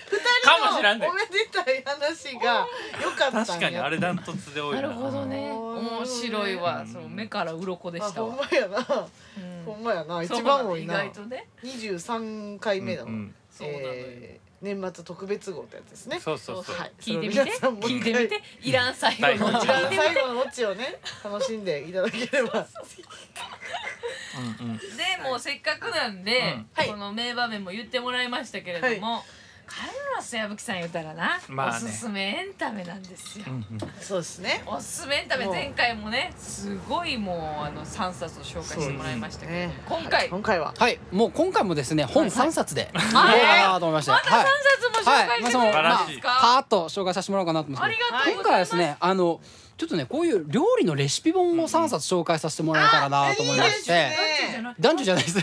[0.72, 1.06] もしらんで。
[1.06, 2.66] 二人のおめでたい話が
[3.02, 3.46] 良かったんや。
[3.46, 4.82] 確かにあれダントツで多いな。
[4.82, 5.50] るほどね。
[5.50, 6.82] うん面白いわ。
[6.82, 6.86] うん。
[6.86, 8.32] その目から鱗であしたわ。
[8.32, 8.78] ほんまやな。
[8.78, 9.64] うん。
[9.64, 10.24] ほんまやな。
[10.26, 11.04] そう一番多いな。
[11.04, 11.48] 意外とね。
[11.62, 13.34] 23回目だもん、うんうん。
[13.50, 13.90] そうなのよ。
[13.94, 16.18] えー年末特別号ってやつですね。
[16.18, 16.76] そうそうそう。
[16.76, 16.92] はい。
[16.98, 17.40] 聞いてみて。
[17.42, 18.42] 聞いてみて。
[18.62, 22.66] いらん最後のはい一番最後のオチをね楽しんでいただければ。
[24.60, 24.78] うんうん。
[24.78, 24.84] で
[25.22, 26.88] もうせっかくなんで、はい。
[26.88, 29.22] この名場面も言ってもらいましたけれども、
[29.66, 31.76] カルロス矢吹さん言ったらな、まあね。
[31.76, 33.78] おすすめエンタメなんですよ、うんうん。
[34.00, 34.62] そうですね。
[34.66, 39.82] おすすめエンタメ前回もねすごいもうあの3冊を紹介してもらいましたけど、ね。
[39.88, 40.74] 今回、今回は。
[40.76, 42.82] はいもう今回もですね本3冊で。
[42.82, 42.98] い。
[42.98, 44.46] こうはいかなと思いましてまた3はい。
[44.46, 45.72] 冊も紹介してくれるんですはい。
[45.72, 47.88] まあか、パーッと紹介させてもらおうかなと思いま
[48.22, 48.30] す。
[48.30, 49.40] 今回はですねあの
[49.76, 53.92] ちょっとねこういう料理のレシピ本を3冊紹介させてもらえたらなと思いまして。
[53.92, 54.16] ね
[54.78, 55.36] 男女じゃないです。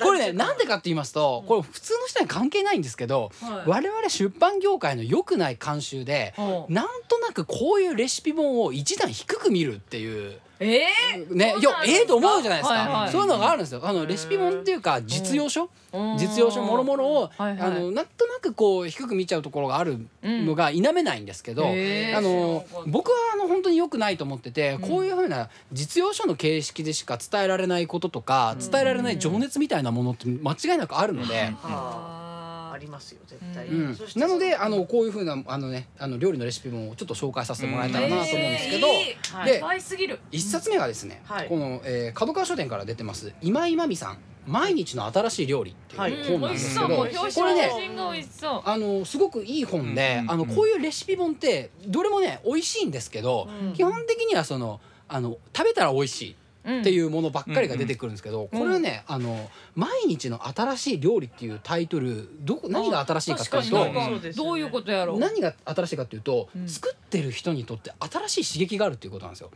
[0.00, 10.86] これねなんでかって言いますとこれ普通の人には関係ないんですけどはい我々出版業界の良くない慣習でほうなんとなくこういうレシピ本を一段低く見るっていうえ
[11.30, 11.86] ねいやそうなんですか？
[11.86, 13.06] ええと思うじゃないですはいはい。
[13.06, 13.80] かそういうのがあるんですよ。
[13.84, 15.68] あのレシピ本っていうか実用書？
[15.92, 17.70] ー、実用書もろもろをあはいはい。
[17.70, 22.16] のなんとなくこう低く見ちゃうところがあるのが否めないんですけど、へー。
[22.16, 24.80] あの僕はあの本当に良くないと思ってて、ん。
[24.80, 31.52] こういうふうな実用書の形式でしか伝えられないこととか、伝えられない情熱みたいなものって間違いなくあるので。
[31.62, 33.20] あありますよ
[33.66, 34.28] 絶対うん。
[34.28, 40.18] なのであのこういうふうなあのねあの料理のレシピ本をちょっと紹介させてもらえたらなと思うんですけど、えーで可愛すぎる。
[40.30, 41.48] 一冊目はですね、はい。
[41.48, 46.12] この、えー角川書店から出てます今井真美さん毎日の新しい料理ってはい。
[46.12, 48.62] いう本美味しそうなんですけど、もう表紙これねの写真が美味しそう。
[48.64, 50.30] あのすごくいい本で、うん。
[50.30, 53.72] あのこういうレシピ本ってどれもね美味しいんですけど、うん。
[53.74, 56.36] 基本的にはそのあの食べたら美味しい
[56.80, 65.18] っていうものばっかりが出てくるんですけど、これはねあの毎日の新しい料理っていうタイトルどこ何が新しいかっていうとどういうことやろう。
[65.18, 66.68] 何が新しいかっていうと、うん。
[66.68, 67.92] 作ってる人にとって
[68.28, 69.50] 新しい刺激があるっていうことなんですよ。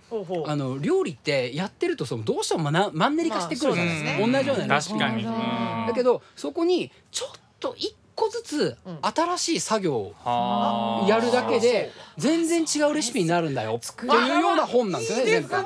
[0.46, 8.98] あの料理ってやってるとそのどうしてもマンネリ化してくるじゃないですか、同じようなレシピだけどそこにちょっと一個ずつうん。
[9.02, 11.08] 新しい作業をはあ。
[11.08, 13.80] やるだけで全然違うレシピになるんだよ。
[13.82, 15.56] っていうような本なんですよね全部で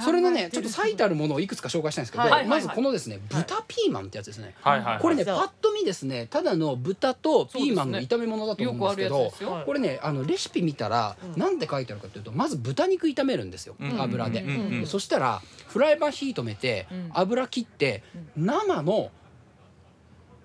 [0.00, 11.40] それのねちょっと最たるものをいくつか紹介したいんですけど、はいまずこのですね豚ピーマンってやつですね、はいはいこれねパッと見ですねただの豚とピーマンの炒め物だと思うんですけどこれねあのレシピ見たらうん。
[11.40, 13.74] 何て書いてあるかというとまず豚肉炒めるんですよ。
[13.80, 14.00] うん。
[14.00, 14.44] 油で。
[14.86, 17.10] そしたらフライパン火止めてうん。
[17.14, 18.02] 油切って
[18.36, 19.10] 生の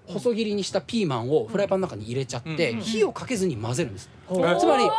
[0.08, 4.10] 細切りにしたピーマンをフライパンの中に入れちゃってうん火をかけずに混ぜるんです。
[4.28, 4.89] つまりピ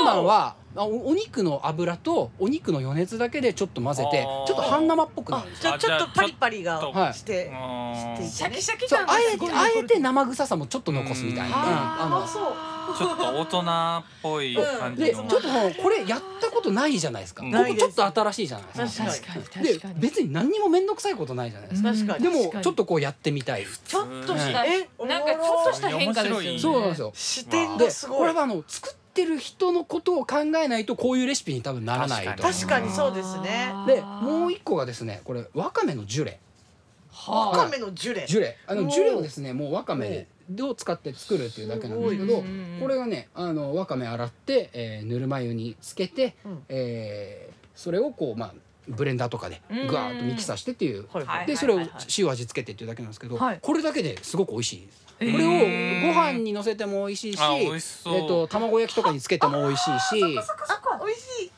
[0.00, 7.14] ーマンはあおお肉の油とお肉の余熱だけでちょっと混ぜてちょっと半生っぽくなあるんですじゃあちょっとパリパリがはい。
[7.14, 11.56] してあーシャキシャキ感があえてあえて生臭さもちょっと残すみたいな。
[11.56, 11.62] うん。
[11.62, 12.52] ああのあそう。
[12.96, 15.06] ちょっと大人っぽい感じの。
[15.08, 17.42] でちょっとこれやったことないじゃないですか。
[17.42, 19.04] こうんこちょっと新しいじゃないですか。
[19.04, 19.44] 確かに。
[19.44, 19.94] 確かに。
[19.94, 21.92] で別に何にも面倒くさいことないじゃないですか。
[21.92, 22.24] 確かに。
[22.24, 23.66] でもちょっとこうやってみたい。
[23.86, 24.68] ちょっとしたうん。
[24.68, 26.58] えなんかちょっとした変化ですよね。
[26.58, 27.12] そうなんですよ。
[27.14, 28.18] 視点でがすごい。
[28.18, 32.90] これはあの作ってる人のことを考えないとこういうレシピに多分ならないと確かに。
[32.90, 33.72] そうですね。
[33.86, 36.38] でもう一個がですねこれわかめのジュレ。
[37.26, 38.26] わかめのジュレ。
[38.26, 38.56] ジュレ。
[38.66, 40.26] あのジュレをですねもうわかめ
[40.60, 42.44] を使って作るっていうだけなんですけど
[42.80, 46.62] これがねあのわかめ洗って、えーぬるま湯につけて、うん。
[46.68, 48.54] えーそれをこうまあ
[48.88, 49.86] ブレンダーとかでうん。
[49.86, 51.06] グワーッとミキサーしてっていう。
[51.46, 51.80] でそれを
[52.18, 53.58] 塩味つけてっていうだけなんですけど、はい。
[53.60, 55.08] これだけですごく美味しいです。
[55.18, 57.76] これをご飯にのせても美味しいし、え
[58.24, 61.52] っと卵焼きとかにつけても美味しいし、あ美味しい。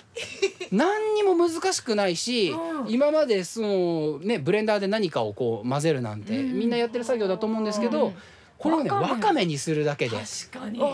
[0.72, 2.90] 何にも難しくないし、うん。
[2.90, 6.58] 今までそのねブレンダーで何かをこう混ぜるなんて、うん。
[6.58, 8.14] みんなやってる作業だと思うんですけど、うん。
[8.56, 10.16] これをねわかめわかめにするだけで。
[10.16, 10.78] 確かに。
[10.82, 10.84] あ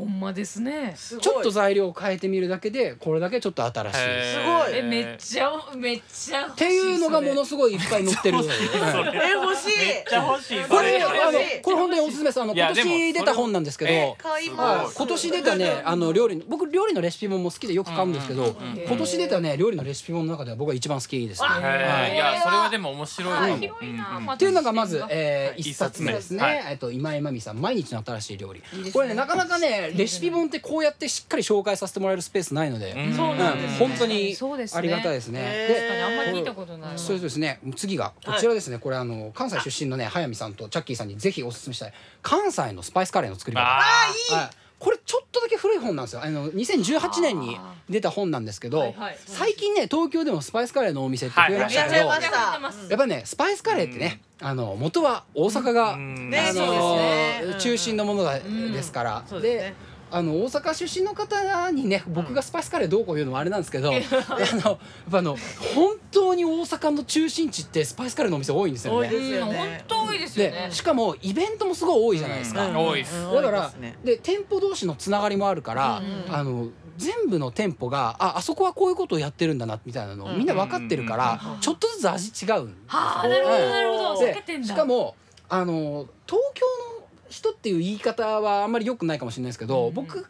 [0.00, 0.94] ほんまですね。
[0.94, 1.22] ーすごい。
[1.22, 3.98] ちょっと材料を変えてみるだけでこれだけちょっと新しい。
[3.98, 4.02] す
[4.44, 4.78] ごい。
[4.78, 8.38] えめっちゃめっちゃっていうのがものすごいいっぱい載ってる。
[8.38, 9.76] はいえ欲しい。
[9.76, 10.64] めっちゃ欲しい。
[10.64, 11.60] これあの欲しい。
[11.60, 12.40] これ本当におすすめです。
[12.40, 13.90] あの今年出た本なんですけど。
[13.90, 14.84] え買いすごいます。
[14.86, 21.48] はい今年出たねあの料理の僕料理のレシピ本も好きでよく買うんですけど、うんうんうん今年出たね料理のレシピ本の中では僕は一番好きですね。
[21.48, 22.14] あはい。
[22.14, 23.54] いやそれはでも面白いかも。
[23.54, 25.60] あ広いなっていうのがまず、はえー、はい。
[25.60, 28.62] 一冊目ですね、はいえっと今井真美さん毎日の新しい料理。
[28.72, 28.92] いいですね。
[28.92, 33.14] これねなかなかねレシピ本ってこうやってしっかり紹介させてもらえるスペースないので、うん。
[33.14, 33.78] そうなんですね。
[33.78, 34.78] 本当にそうですね。
[34.78, 35.40] ありがたいですね。
[35.68, 36.98] で確かにあんまり聞いたことないわ。
[36.98, 37.60] そうですね。
[37.76, 41.92] 次がこちらですね、これあの関西出身のね早見さんとチャッキーさんにぜひおすすめしたい。
[42.22, 43.62] 関西のスパイスカレーの作り方。
[43.62, 44.50] あはい、
[44.80, 46.24] これちょっとだけ古い本なんですよ。
[46.24, 47.60] あの2018年に
[47.90, 49.18] 出た本なんですけど、はいはい。
[49.26, 52.22] 最近ね東京でもスパイスカレーのお店って増えましたけど、はい。
[52.22, 52.90] はい。
[52.90, 56.30] やっぱねスパイスカレーってね、あの元は大阪が、うん。
[56.30, 59.74] ねあの中心のものが、んですから、そうですね
[60.10, 64.78] あの大阪出身の方にね僕がスパイスカレーどうこう言うのもあれなんですけど、あのやっ
[65.10, 65.36] ぱあの
[65.74, 69.08] 本当に大阪の中心地ってスパイスカレーのお店多いんですよね。
[69.08, 70.66] 多いですようんね本当多いですよね。
[70.68, 72.66] でしかもイベントもすごい多いじゃないですか。
[72.66, 72.76] うん。
[72.76, 73.34] 多いっすうん。
[73.34, 73.98] だからですね。
[74.04, 80.38] で店舗同士のつながりもあるから、うんあの全部の店舗がああそこはこういうことをやってるんだなみたいなのをうん。
[80.38, 82.66] みんな分かってるから、うんちょっとずつ味違うんですよ。
[82.88, 84.64] はあなるほどなるほど。
[84.64, 85.14] しかも
[85.48, 86.99] あの東京の
[87.30, 90.26] 人っていう言い方はあんまり良くないかもしれないですけど、うん僕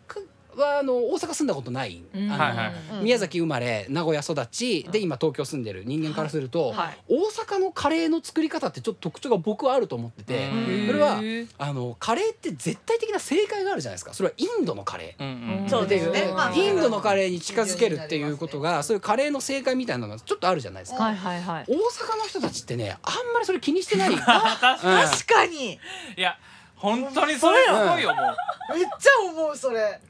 [0.56, 2.30] はあの大阪住んだことない、うん。
[2.30, 6.98] あのはい宮崎生まれ名古屋育ちで今東京住んでる人間からすると、はい。
[7.08, 11.20] 大阪のカレーの作り方ってちょっと特徴が僕はあると思ってて、うんそれは
[11.58, 14.12] あのカレーって絶対的な正解があるじゃないですか。
[14.12, 15.22] それはインドのカレー。
[15.22, 15.68] うんうん。
[15.68, 16.26] そうですね。
[16.26, 21.04] でまあインドのカレーに近づけるっていうことがそういうカレーの正解みたいなのがちょっとあるじゃないですか。
[21.04, 21.64] はいはいはい。
[21.68, 24.10] 大阪の人たちってねあんまりそれ気にしてない。
[24.16, 24.76] 確かう
[25.06, 25.78] ん確かにに。
[26.16, 26.36] いや
[26.80, 28.22] 本当にそれすごいよも
[28.74, 28.74] う。
[28.74, 30.00] めっちゃ思うそれ。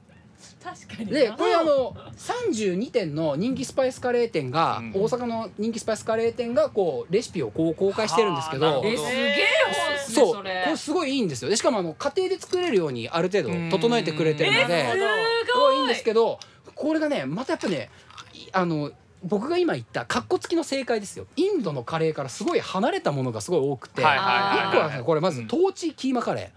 [0.63, 4.93] 確かにでこれあの32店の人気スパイスカレー店が、うん。
[4.93, 8.67] 大阪の人気スパイスカレー店がこうレシピをこう公開してるんですけど。
[8.67, 9.09] はあなるほど。
[9.09, 10.67] えすげえ本ですねそうこそれ。
[10.67, 11.51] れすごいいいんですよ。
[11.51, 16.39] でしかもあの家庭で作れるようにある程度整えてくれてるのえで、すすごいいいんですどけど
[16.75, 17.91] これがねまたやっぱね
[18.33, 18.91] いあの
[19.23, 21.27] 僕が今言ったカッコつきの正解ですよ。
[21.37, 25.47] インドのカレーからすごい離れたものがすごい多くて、一個はねこれまずうん。
[25.47, 26.53] トーチキーマカレ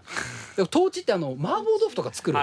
[0.54, 0.56] ー。
[0.56, 2.38] でもトーチってあの麻婆豆腐とか作る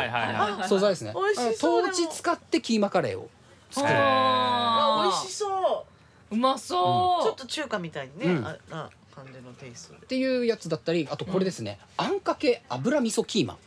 [0.67, 1.13] 素材ですね。
[1.13, 3.29] トーチ使ってキーマカレーを
[3.71, 3.93] 作る。
[3.93, 5.85] 美味しそ
[6.31, 6.35] う。
[6.35, 7.23] うまそう。
[7.23, 8.45] ちょっと中華みたいにね、うん。
[8.45, 9.99] あな感じのテイストで。
[10.03, 13.57] っていうやつだったりあとこれですね、あんかけ油味噌キーマ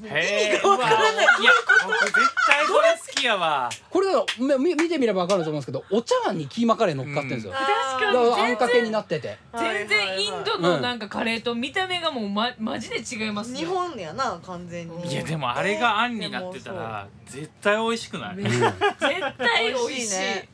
[0.00, 1.24] 意味がわからない。
[1.24, 1.52] いや
[1.86, 2.12] 僕絶
[2.46, 3.68] 対これ好きやわ。
[3.90, 7.62] これだからみ見てみれば分かると思うんですけどお茶碗にキーマカレー乗っかってるんですよ、確
[8.04, 8.30] だかに。
[8.30, 9.38] からあんかけになってて。
[9.56, 15.12] 全然インドのなんかカレーと見た目がもうまマジで違いますね日本やな完全に。
[15.12, 18.36] いやでもあれがあんになってたら絶対美味しくない。
[18.36, 18.60] め絶
[19.00, 19.88] 対美味しい。
[19.88, 20.48] 美味しいね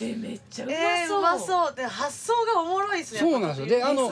[0.00, 1.74] えめっちゃうまえー、そううまそう。
[1.74, 3.66] で発想がおもろいですねそうなんですよ。
[3.66, 4.10] であの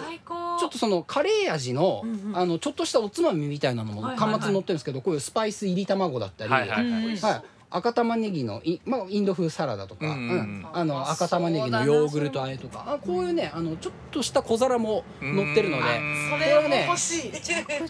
[0.58, 2.36] ちょっとそのカレー味の,、うんうん。
[2.36, 4.40] あのちょっとしたおつまみみたいなのもはいはいはい。
[4.40, 10.66] 端末に載ってるんですけど、こういうスパイス入り卵だったり、はい赤玉ねぎのい、まあ、インド風サラダとか、うんうんうん。
[10.72, 11.84] あの赤玉ねぎの。
[11.84, 12.82] ヨーグルトあえとか。
[12.86, 15.82] あこういうねあのちょっとした小皿も載ってるので。
[15.82, 17.32] うんそこれはね欲しい。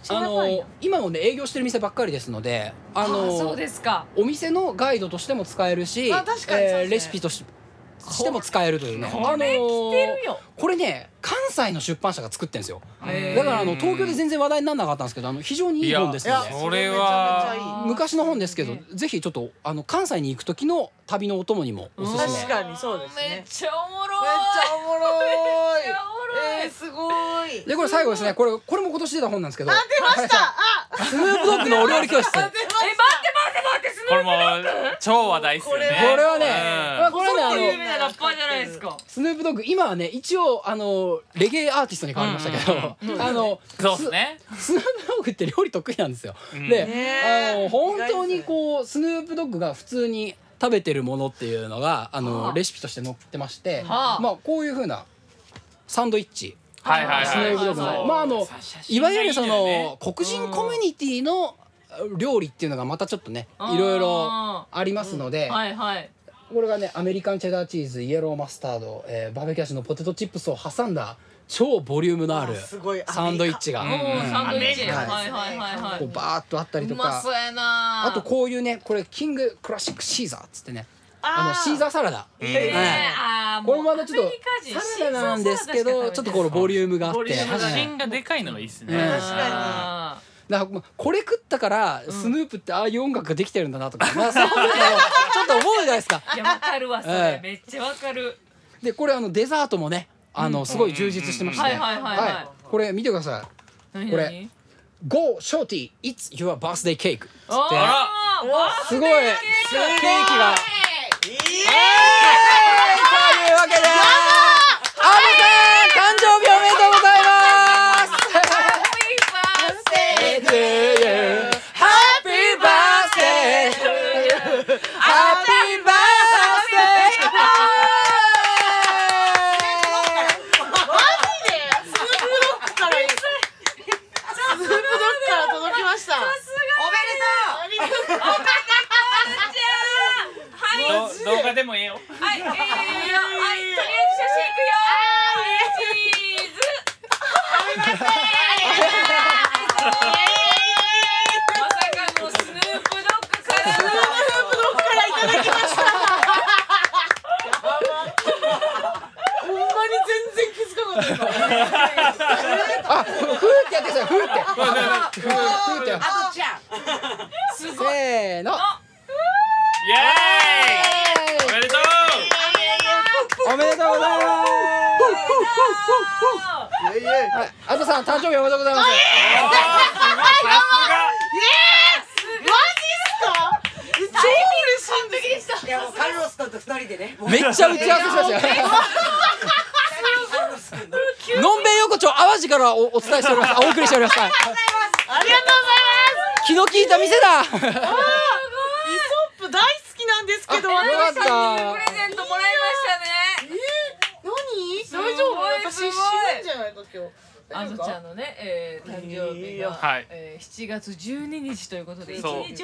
[0.09, 4.07] あの今もね営業してる店ばっかりですのでああのそうですか。
[4.17, 6.89] お店のガイドとしても使えるし、あ確かにそうですね。
[6.89, 7.45] レシピとし
[8.01, 9.09] しても使えるというね。
[9.13, 10.41] これ来てるよ。
[10.57, 12.81] これね関西の出版社が作ってるんですよ。
[13.01, 13.07] だ
[13.45, 16.51] からあの東京で全然話題にならなかったんですけどあの非常にいい本ですので。
[16.51, 17.85] いやそれは。
[17.87, 22.27] 昔の本ですけどねぜひちょっとあの関西に行く時の旅のお供にもおすすめ。
[22.27, 23.29] 確かにそうですね。
[23.29, 24.21] めっちゃおもろい。
[24.23, 25.27] めっちゃおもろい。
[25.27, 26.65] めっちゃおもろい。
[26.65, 27.65] えー、すごい。
[27.67, 28.35] でこれ最後ですね。
[28.35, 29.73] これこれも今年出た本なんですけど。
[29.73, 30.55] あ出ました。
[30.91, 32.31] あスヌープドッグのお料理教室。
[32.33, 33.08] 出まえ待
[34.09, 35.87] これーも超話題っすよね。
[36.01, 37.01] これはねうん。
[37.01, 38.97] まあこれはねあのプ有名なラッパーじゃないですか。
[39.07, 44.39] スヌープドッグ今はね一応あのレゲエアーティストに変わりましたけど、あのそうっすね。
[44.57, 46.35] ススヌープドッグって料理得意なんですよ。
[46.55, 46.69] うん。
[46.69, 52.53] で、ねあの本当にこうスヌープドッグが普通に食べてるものっていうのがあの、はあ。
[52.53, 54.21] レシピとして載ってまして、はあ。
[54.21, 55.05] まあこういう風な
[55.87, 57.27] サンドイッチ、はいはいはい。
[57.27, 61.57] スヌープドッグの、はいまああの写いわゆるその黒人コミュニティの
[62.17, 66.11] 料理っていうのがまたちょっとねいろいろあありますので、ーはいはい。
[66.53, 71.17] これがねアメリカンチェダーチーズイエローマスタード、えーバーベキュー味のポテトチップスを挟んだ
[71.49, 73.03] 超ボリュームのあるあすごい。
[73.07, 74.83] サンドイッチが、うサンドイッチ。
[74.83, 75.99] アメリカはいはいはいはい。
[75.99, 77.23] こうバーッとあったりとか。
[77.25, 80.87] あとこういうねこれキングクラシックシーザーっつってね。
[81.21, 82.27] あのシーザーサラダ。
[82.41, 82.71] うんえ
[83.15, 83.67] はい。
[83.67, 84.33] これまだちょっと
[84.99, 87.19] サラダなんですけどちょっとこのボリュームがあって。
[87.19, 88.95] ボリュームがはい写真がでかいのがいいっすね。
[88.95, 89.01] うん。
[89.01, 94.69] 確かあだからこれ食ったからスヌープってああいう音楽ができてるんだなとか、 まあ、そういうのを
[95.33, 96.23] ちょっと思うじゃないですか。
[96.27, 98.39] ーいやわかるわそええれめっちゃわかる。
[98.83, 102.49] でこれあのデザートもねあのすごい充実してまして、はいはいはいはい。
[102.65, 103.99] これ見てください。
[103.99, 104.25] 何これ。
[104.25, 104.51] 何
[105.07, 107.29] ？Go Shorty It's your birthday cake つって。
[108.89, 109.11] すごい。
[109.11, 110.55] ケーキが。
[111.25, 111.35] いい。
[111.35, 111.39] と
[113.53, 114.18] いうわけで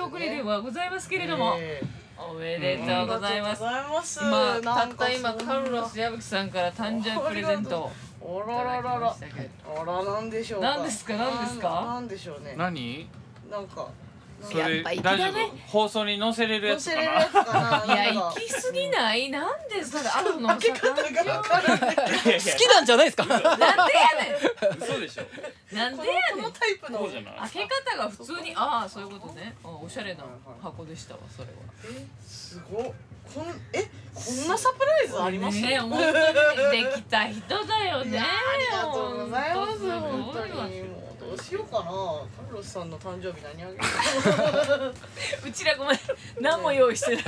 [0.07, 1.09] 遅れではございます。
[1.09, 1.83] けれども、え
[2.19, 9.83] おめでとうございます、ます今たなんかった今カルロス矢吹さんから誕生日プレゼントをあいただきららららましたけど。
[9.83, 10.67] あらなんでしょうか。
[10.77, 11.15] 何ですか？
[11.17, 11.69] 何ですか？
[11.69, 12.55] ななんでしょうね。
[12.57, 13.09] 何？
[13.51, 13.89] なんか
[14.45, 15.59] それやっぱ粋だ大ね丈夫？
[15.69, 17.45] 放送に載せれるや乗つかやつか
[17.87, 17.95] な。
[17.95, 18.35] いやなんか。
[18.35, 19.31] 行き過ぎない？
[19.31, 21.95] なんですかあの開け方がわからない。
[21.95, 23.25] いやい好きなんじゃないですか？
[23.27, 23.59] なんでやね
[24.63, 25.23] や嘘でしょ。
[25.75, 26.43] んなんこでやねん。
[26.43, 29.55] のこのタイプのこうじゃない開け方が普通にああそういうことね。
[29.65, 30.25] あおしゃれな
[30.63, 31.53] 箱でしたわそれは。
[31.85, 32.93] えすごっ
[33.33, 33.83] こんえ
[34.15, 35.61] こんなサプライズあります？
[35.61, 38.19] ねえ本当にできた人だよね。
[38.21, 38.25] あ
[38.59, 39.79] りがとうございます。
[39.91, 40.83] 本本当に。
[40.83, 41.85] もうどうしようかな。
[41.85, 43.81] カルロスさんの誕生日何あげる
[45.47, 45.99] うちらごめん。
[46.41, 47.25] 何も用意してない。
[47.25, 47.27] え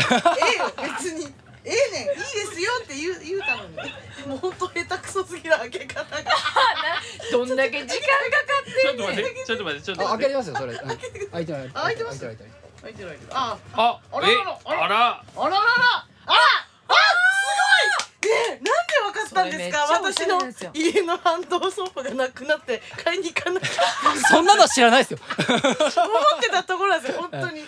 [0.55, 1.27] えよ別に。
[1.65, 2.09] ええねん。
[2.11, 2.23] いいで
[2.55, 3.77] すよって言う言うたのに。
[4.29, 6.23] もう本当下手くそすぎる開け方が。
[7.33, 7.99] どんだけ時間かか
[8.63, 10.95] ってちょっと待ってちょっと待ってちょっとあ開け待っててますよそれ。
[10.95, 11.31] うん。
[11.31, 11.71] 開いてない。
[11.75, 12.21] あ開いてます。
[12.21, 12.53] 開いてない
[12.87, 14.59] 開いてる開いてるあああらあら。
[14.65, 15.53] あらあらあら
[16.27, 16.33] あ
[16.85, 16.95] す
[18.23, 18.31] ごい。
[18.31, 18.71] ねえなんで
[19.05, 19.87] わかったんですか？
[19.93, 20.41] 私の
[20.73, 23.69] 家のハンドソープがなくなって買いに行かなきゃ。
[24.31, 25.19] そんなのは知らないですよ。
[25.49, 25.61] 思っ
[26.41, 27.43] てたところなんですよ 本当に。
[27.45, 27.65] 本当で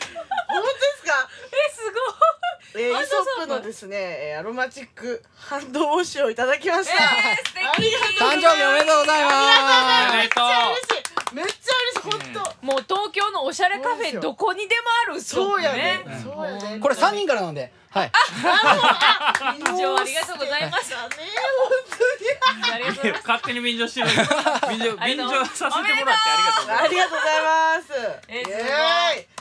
[0.99, 1.29] すか？
[1.53, 2.85] えすごい。
[2.85, 7.67] えー、イソップのですね、えー、アロマチックハンドウォッシュをいただきました、えー、素敵。
[7.67, 10.47] ありがとう誕生日おめでとうございおまめでとう。
[10.47, 11.53] めっちゃ嬉しいめっちゃ
[12.01, 17.73] 嬉しい本当、もう東京のおしゃれカフェどこにでもあるそうやねねそうやねすこれ三人からなんで。
[17.91, 18.13] はい。
[19.59, 20.91] 以上ありがとうございます。
[20.91, 21.17] だね
[22.73, 24.09] ありがとうございます勝手に便乗してる。
[24.69, 26.79] 便乗便乗させてもらってありがとうございます。
[26.79, 29.39] 本当にありがとうございます。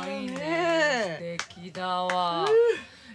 [0.00, 0.36] ごいね。
[0.36, 1.36] ね。
[1.40, 2.46] 素敵だわ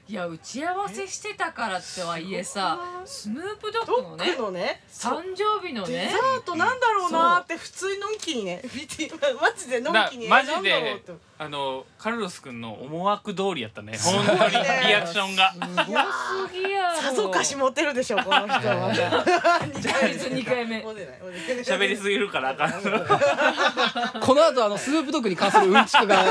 [0.08, 13.98] いや打ち合わせしてたからってはいえさスヌープドッグドのねのね誕生日のねデザートなんだろうなーって普通にのんきにね見てマジでのんきになマジえなんだろうでってあのカルロス君の思惑通りやったね。
[13.98, 14.52] 本当に
[14.88, 15.52] リアクションが。
[15.52, 16.96] すごすぎやろ。
[16.96, 19.60] さぞかし持ってるでしょこの人はまだ。
[19.66, 20.86] 二回目二回目。
[21.62, 22.72] 喋りすぎるからあかん。
[24.22, 26.24] この後あのスープドッグに関するうんちくが。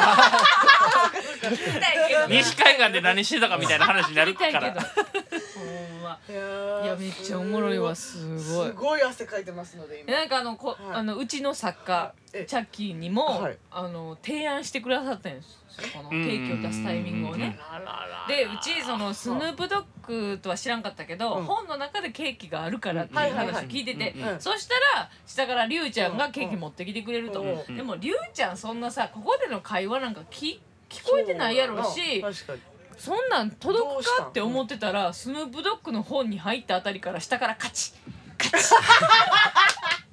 [2.31, 4.61] 西海岸で何してたかみたいな話になるから。
[4.63, 8.69] ほんまいやーいやめっちゃおもろいわすごい。
[8.69, 10.77] すごい汗かいてますのでなんかあのこ、はい。
[10.95, 12.15] あのうちの作家。
[12.17, 13.59] えチャッキーにも、はい。
[13.71, 17.59] あの提案してくださったんですよこのケーキを出すタイミングをね。
[17.71, 19.85] あららでうちそのスヌープドッ
[20.33, 21.45] グとは知らんかったけど、うん。
[21.45, 27.77] 本の中でケーキがあるからっていう話を聞いてて、うんうんそしたら下からりゅうちゃんがケーキ持ってきてくれると、うん。
[27.77, 30.59] でもりゅうちゃんそんなさここでの会話なんか聞
[30.89, 32.61] 聞こえてないやろうし確かに。
[32.97, 38.79] そんなん届くかって思ってたらスヌープドッグの本に入ったあたりから下からカチッカチッ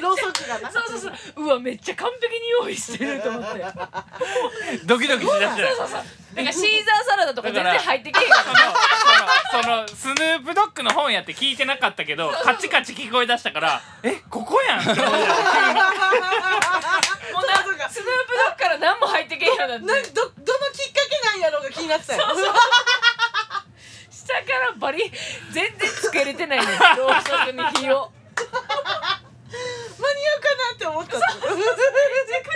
[0.00, 0.70] ろうそくがな。
[0.70, 1.44] そうそうそう。
[1.44, 3.58] うわめっちゃ完璧に用意してると思って。
[3.58, 4.06] なんか
[4.84, 6.02] ドキドキしだした
[6.52, 8.30] シーザーサラダとか全然入ってけえへん。
[9.62, 15.14] そのそのスヌープドッグの本やって聞いてなかったけどカチカチ聞こえだしたからえここやんって思った も
[17.42, 20.08] うなスヌープドッグから何も入ってけえへんようになって。
[20.08, 20.32] などどの
[20.72, 22.24] きっかけなんやろうが気になってたよ。
[24.10, 25.10] 下からバリ
[25.52, 28.10] 全然つけれてないねろうそくに火を
[29.54, 31.20] うかなって思った。
[31.20, 31.26] カ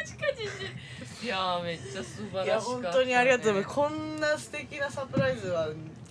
[0.05, 3.75] チカチしていやーめっちゃ素晴らしかった、ね、いや本当にありがとうございます。
[3.75, 5.69] こんな素敵なサプライズは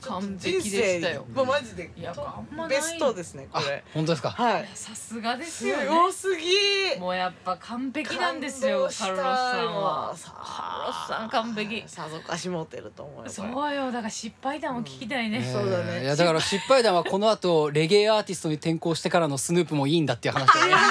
[0.08, 1.26] 完璧でしたよ。
[1.28, 2.78] 人生もうマジでいやとあんまない。
[2.78, 4.30] ベストですねこあれ本当ですか？
[4.32, 4.70] はい。
[4.74, 5.86] さすがですすよね。
[5.88, 10.16] ごすぎもうやっぱ完璧なんですよカルロスさんは。
[10.24, 11.84] カルロスさん完璧。
[11.88, 16.04] さぞかし持ってると思うよそうよだから失敗談を聞きたいね、ねそうだね。
[16.04, 20.82] いやだから失敗談はこの後レゲエアーティストに転向してからのスヌープもいいんだっていう話で延々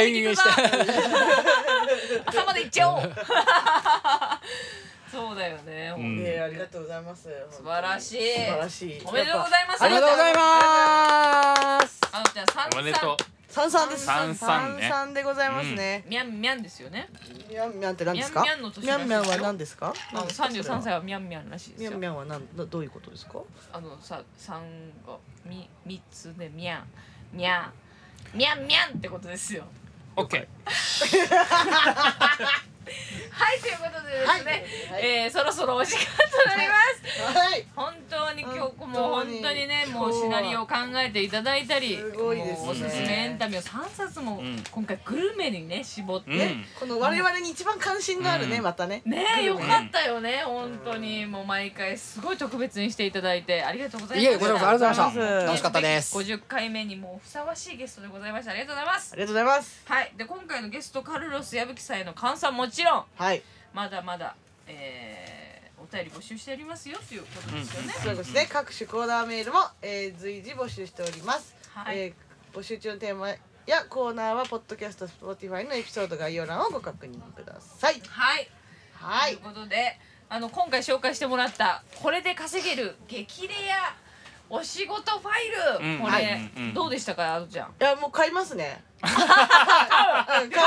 [0.00, 0.50] 延々して
[2.26, 3.02] 朝まで行っちゃおう
[5.10, 6.22] そうだよね、うん。
[6.22, 7.28] ねありがとうございます。
[7.50, 8.18] 素晴らしい。
[8.18, 9.02] 素晴らしい。
[9.04, 9.82] おめでとうございます。
[9.82, 10.40] ありがとうございま
[11.86, 12.00] す。
[12.12, 13.16] あのちゃん三おめでとう
[13.48, 14.06] 三三です。
[14.06, 14.82] 三三ね。
[14.88, 16.04] 三三でございますね。
[16.06, 17.08] ミャンミャンですよね。
[17.48, 18.42] ミャンミャンって何ですか？
[18.42, 19.92] ミャンミャンの年ミャンミャンは何ですか？
[20.12, 21.90] あの三十三歳はミャンミャンらしいですよ。
[21.90, 22.46] ミャンミャンは何？
[22.56, 23.40] どどういうことですか？
[23.72, 24.62] あのさ三
[25.06, 26.84] がみ三つでミャン。
[27.32, 27.72] みゃん
[28.34, 29.64] みゃんみゃんってことですよ。
[30.16, 30.46] オッケ
[33.30, 35.06] はいということでですね、はい。
[35.06, 36.74] えーそろそろお時間となりま
[37.34, 37.38] す。
[37.38, 37.66] はい。
[37.74, 37.94] 本
[38.30, 38.92] 当に今日本当に。
[38.92, 42.68] もう本当にねもうシナリオを考えていただいたりすごいですね。
[42.70, 44.62] おすすめエンタメを3冊もうん。
[44.70, 46.38] 今回グルメにね絞って、うん。
[46.38, 48.62] ねこの我々に一番関心のあるねうん。
[48.62, 49.02] またね。
[49.04, 51.26] ねえよかったよね本当に。
[51.26, 53.62] もう毎回すごい特別にしていただいて。
[53.62, 55.50] ありがとうございましたいえこちらこそありがとうございまありがとうございます。
[55.50, 56.16] した楽しかったです。
[56.18, 59.12] 50回目にもうふさわしいゲストでございましたありがとうございます。
[59.12, 59.82] ありがとうございます。
[59.86, 60.12] はい。
[60.16, 63.04] で今回のゲストカルロス矢吹さんへの感想もちろん。
[63.16, 63.42] はい。
[63.72, 64.34] まだまだ
[64.66, 65.19] えーお
[65.92, 68.48] 便り募集しておりますよということですよね、そうですね。
[68.50, 71.98] 各種コーナーメールも、えー随時募集しております、はい。
[71.98, 73.38] えー募集中のテーマや
[73.88, 78.02] コーナーはポッドキャスト Spotify のエピソード概要欄をご確認ください。
[78.08, 78.48] はい。
[78.94, 79.36] はい。
[79.36, 79.96] ということで
[80.28, 83.94] あの今回紹介してもらったこれで稼げる激レア
[84.48, 85.30] お仕事ファ
[85.78, 85.98] イル、うん。
[86.00, 86.50] これ、はい。
[86.56, 86.74] うん。
[86.74, 87.68] どうでしたかあのちゃん？
[87.68, 88.82] いやもう買いますね。
[89.00, 90.62] 買うん買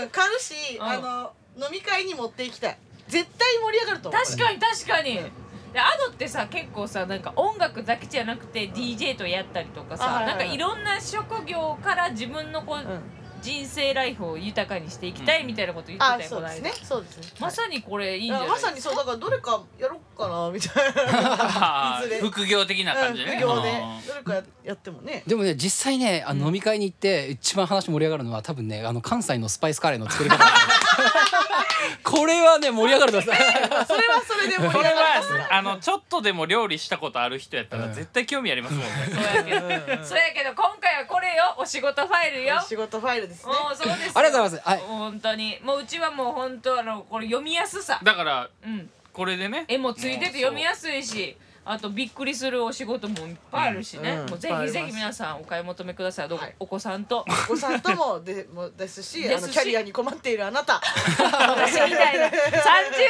[0.00, 0.82] う、うん、買うし、うん。
[0.84, 2.78] あの飲み会に持っていきたい
[3.12, 4.22] 絶対盛り上がると思う。
[4.24, 5.32] 確かに確かに、うん
[5.72, 10.38] でアドってさ結構さなんか音楽だけじゃなくて DJ とやったりとかさ、あはいはいはい。
[10.38, 13.00] なんかいろんな職業から自分のこう、うん。
[13.42, 16.72] 人生ライフを豊かにしていきたいみたいなこと言ってあたよ、そうですね。
[16.84, 17.24] そうですね。
[17.40, 22.20] まさにこれいいんじゃないいやまさにそうだからどれかやろうかなみたいあ いずれ。
[22.20, 23.32] ー副業的な感じね。
[23.32, 23.70] うん副業で。
[23.70, 24.06] うん。
[24.24, 25.22] どれかやってもね。
[25.26, 30.44] でもね実際ねあの飲み会に行って一番話盛り上がるのは多分ねあの関西のスパイスカレーの作り方
[32.02, 38.88] これはね盛り上がると それはそれで盛りこれ上がりますはあのちょっとでも料理したことある人やったら絶対興味ありますもんね。
[39.10, 42.60] そうやけど、そうやけど今回はこれよお仕事ファイルよ。
[42.66, 43.52] 仕事ファイルですね。
[43.52, 44.12] もうそうですよ。
[44.14, 44.68] ありがとうございます。
[44.68, 44.78] はい。
[44.80, 45.58] 本当に。
[45.62, 48.00] もううちはもう本当あのこれ読みやすさ。
[48.02, 49.64] だからうんこれでね。
[49.68, 54.20] 絵もついてて読みやすいしあとびっくりするお仕事もいっぱいあるしね、うん。
[54.22, 56.28] うんもうぜひぜひ皆さんお買い求めください。
[56.28, 56.54] どうはい。
[56.58, 57.24] お子さんと。
[57.28, 59.44] お子さんともでもですしですし。
[59.44, 60.80] あのキャリアに困っているあなた。
[60.80, 62.26] 私みたいな。
[62.26, 62.30] 30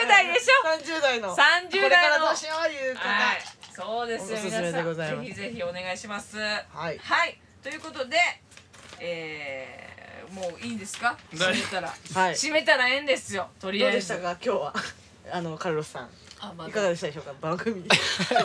[0.06, 0.68] 代でしょ。
[0.68, 1.34] 30代の。
[1.34, 3.38] 30これか代のらどうしよういう方はい。
[3.74, 4.86] そうですよおすすめで皆さん。
[4.86, 6.36] ございますぜひぜひお願いします。
[6.36, 6.52] は
[6.92, 6.98] い。
[6.98, 7.40] はい。
[7.62, 8.16] ということで
[9.00, 11.16] えー、もういいんですか？
[11.34, 12.34] 大締めたら、はい。
[12.34, 13.48] 締めたらええんですよ。
[13.58, 14.08] とりあえず。
[14.10, 14.38] どうでしたか？
[14.44, 14.74] 今日は
[15.30, 16.08] あのカルロスさん。
[16.40, 16.70] あまだ。
[16.70, 17.32] いかがでしたでしょうか？
[17.40, 17.84] 番組。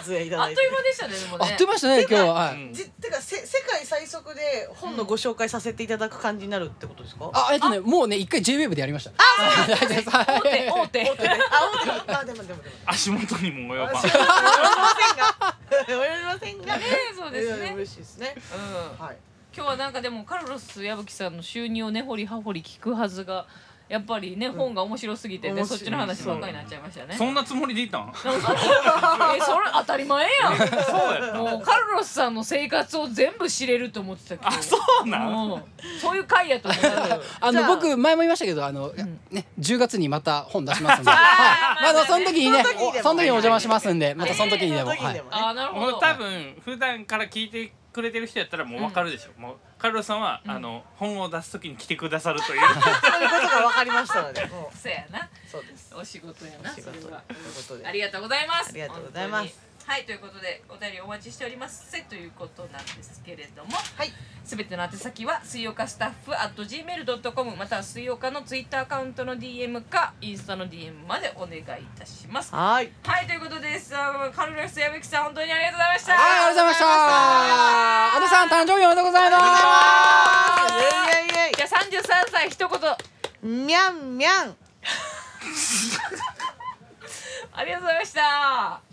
[0.05, 1.45] 出演いたあっとだいていう間でしたねでもね。
[1.51, 2.33] あっという間でしたね今日は。
[2.33, 2.73] はうんい。
[2.75, 7.31] じてかせ世界最速で本のご紹介させていただく感じになるってことですか？
[7.33, 9.11] あえっとねもうね一回 JWAVE でやりました。
[9.67, 15.57] 大手大手大手であ大手あでもでもでも足元にも及ばん及びませんが
[15.87, 16.83] 及びませんがね
[17.15, 18.35] そうですねいや嬉しいですね
[18.99, 19.17] うんはい
[19.55, 23.47] 今日はなんかでもカルロス矢吹さんの収入を根掘り葉掘り聞くはずが
[23.89, 27.15] やっぱりね、本が面白すぎてねそっちの話ばっかりになっちゃいましたよね。
[27.15, 28.11] そんなつもりでいたん？
[28.13, 30.57] えそれ当たり前やん。
[30.57, 30.67] そう
[31.27, 34.49] やもうカルロスさんの生活を全部知れると思ってたけど。
[34.49, 35.51] あそうなん？
[35.53, 35.63] うん。
[36.01, 37.19] そういう回やと思った。
[37.47, 38.91] あの僕前も言いましたけどあの、
[39.31, 44.99] ね10月にまた本出しますんで、 はい、まだその時にねその時におその時にお邪魔しますんでまたその時にでも、はい
[45.31, 45.91] あーなるほど。
[45.93, 55.27] もう多分普段から聞いてくれてる人やったらもう分かるでしょ、もうカルロスさんは、あの本を出す時に来てくださるというそういうことが分かりましたのでもう そうやな。
[55.51, 57.21] そうですお仕事やなそ仕事れは。
[57.21, 58.69] ということでありがとうございます。
[58.69, 59.66] ありがとうございます。
[59.87, 64.11] はいということでお便りお待ちしておりますせということなんですけれども、はい
[64.43, 71.65] すべての宛先は水曜日スタッフ at gmail.com または水曜日のツイッターアカウントの DM かインスタの DM までお願いい
[71.97, 72.53] たします。
[72.53, 72.89] ははいい
[73.27, 73.95] ということです。
[73.95, 76.13] あカルロス矢吹さん本当にありがとうございました。
[76.13, 76.85] はいありがとうございました
[78.17, 79.41] アドさん誕生日おめでとうございます
[81.55, 84.55] じゃあ三十三歳一言みゃんみゃん
[87.53, 88.86] ありがとうございました。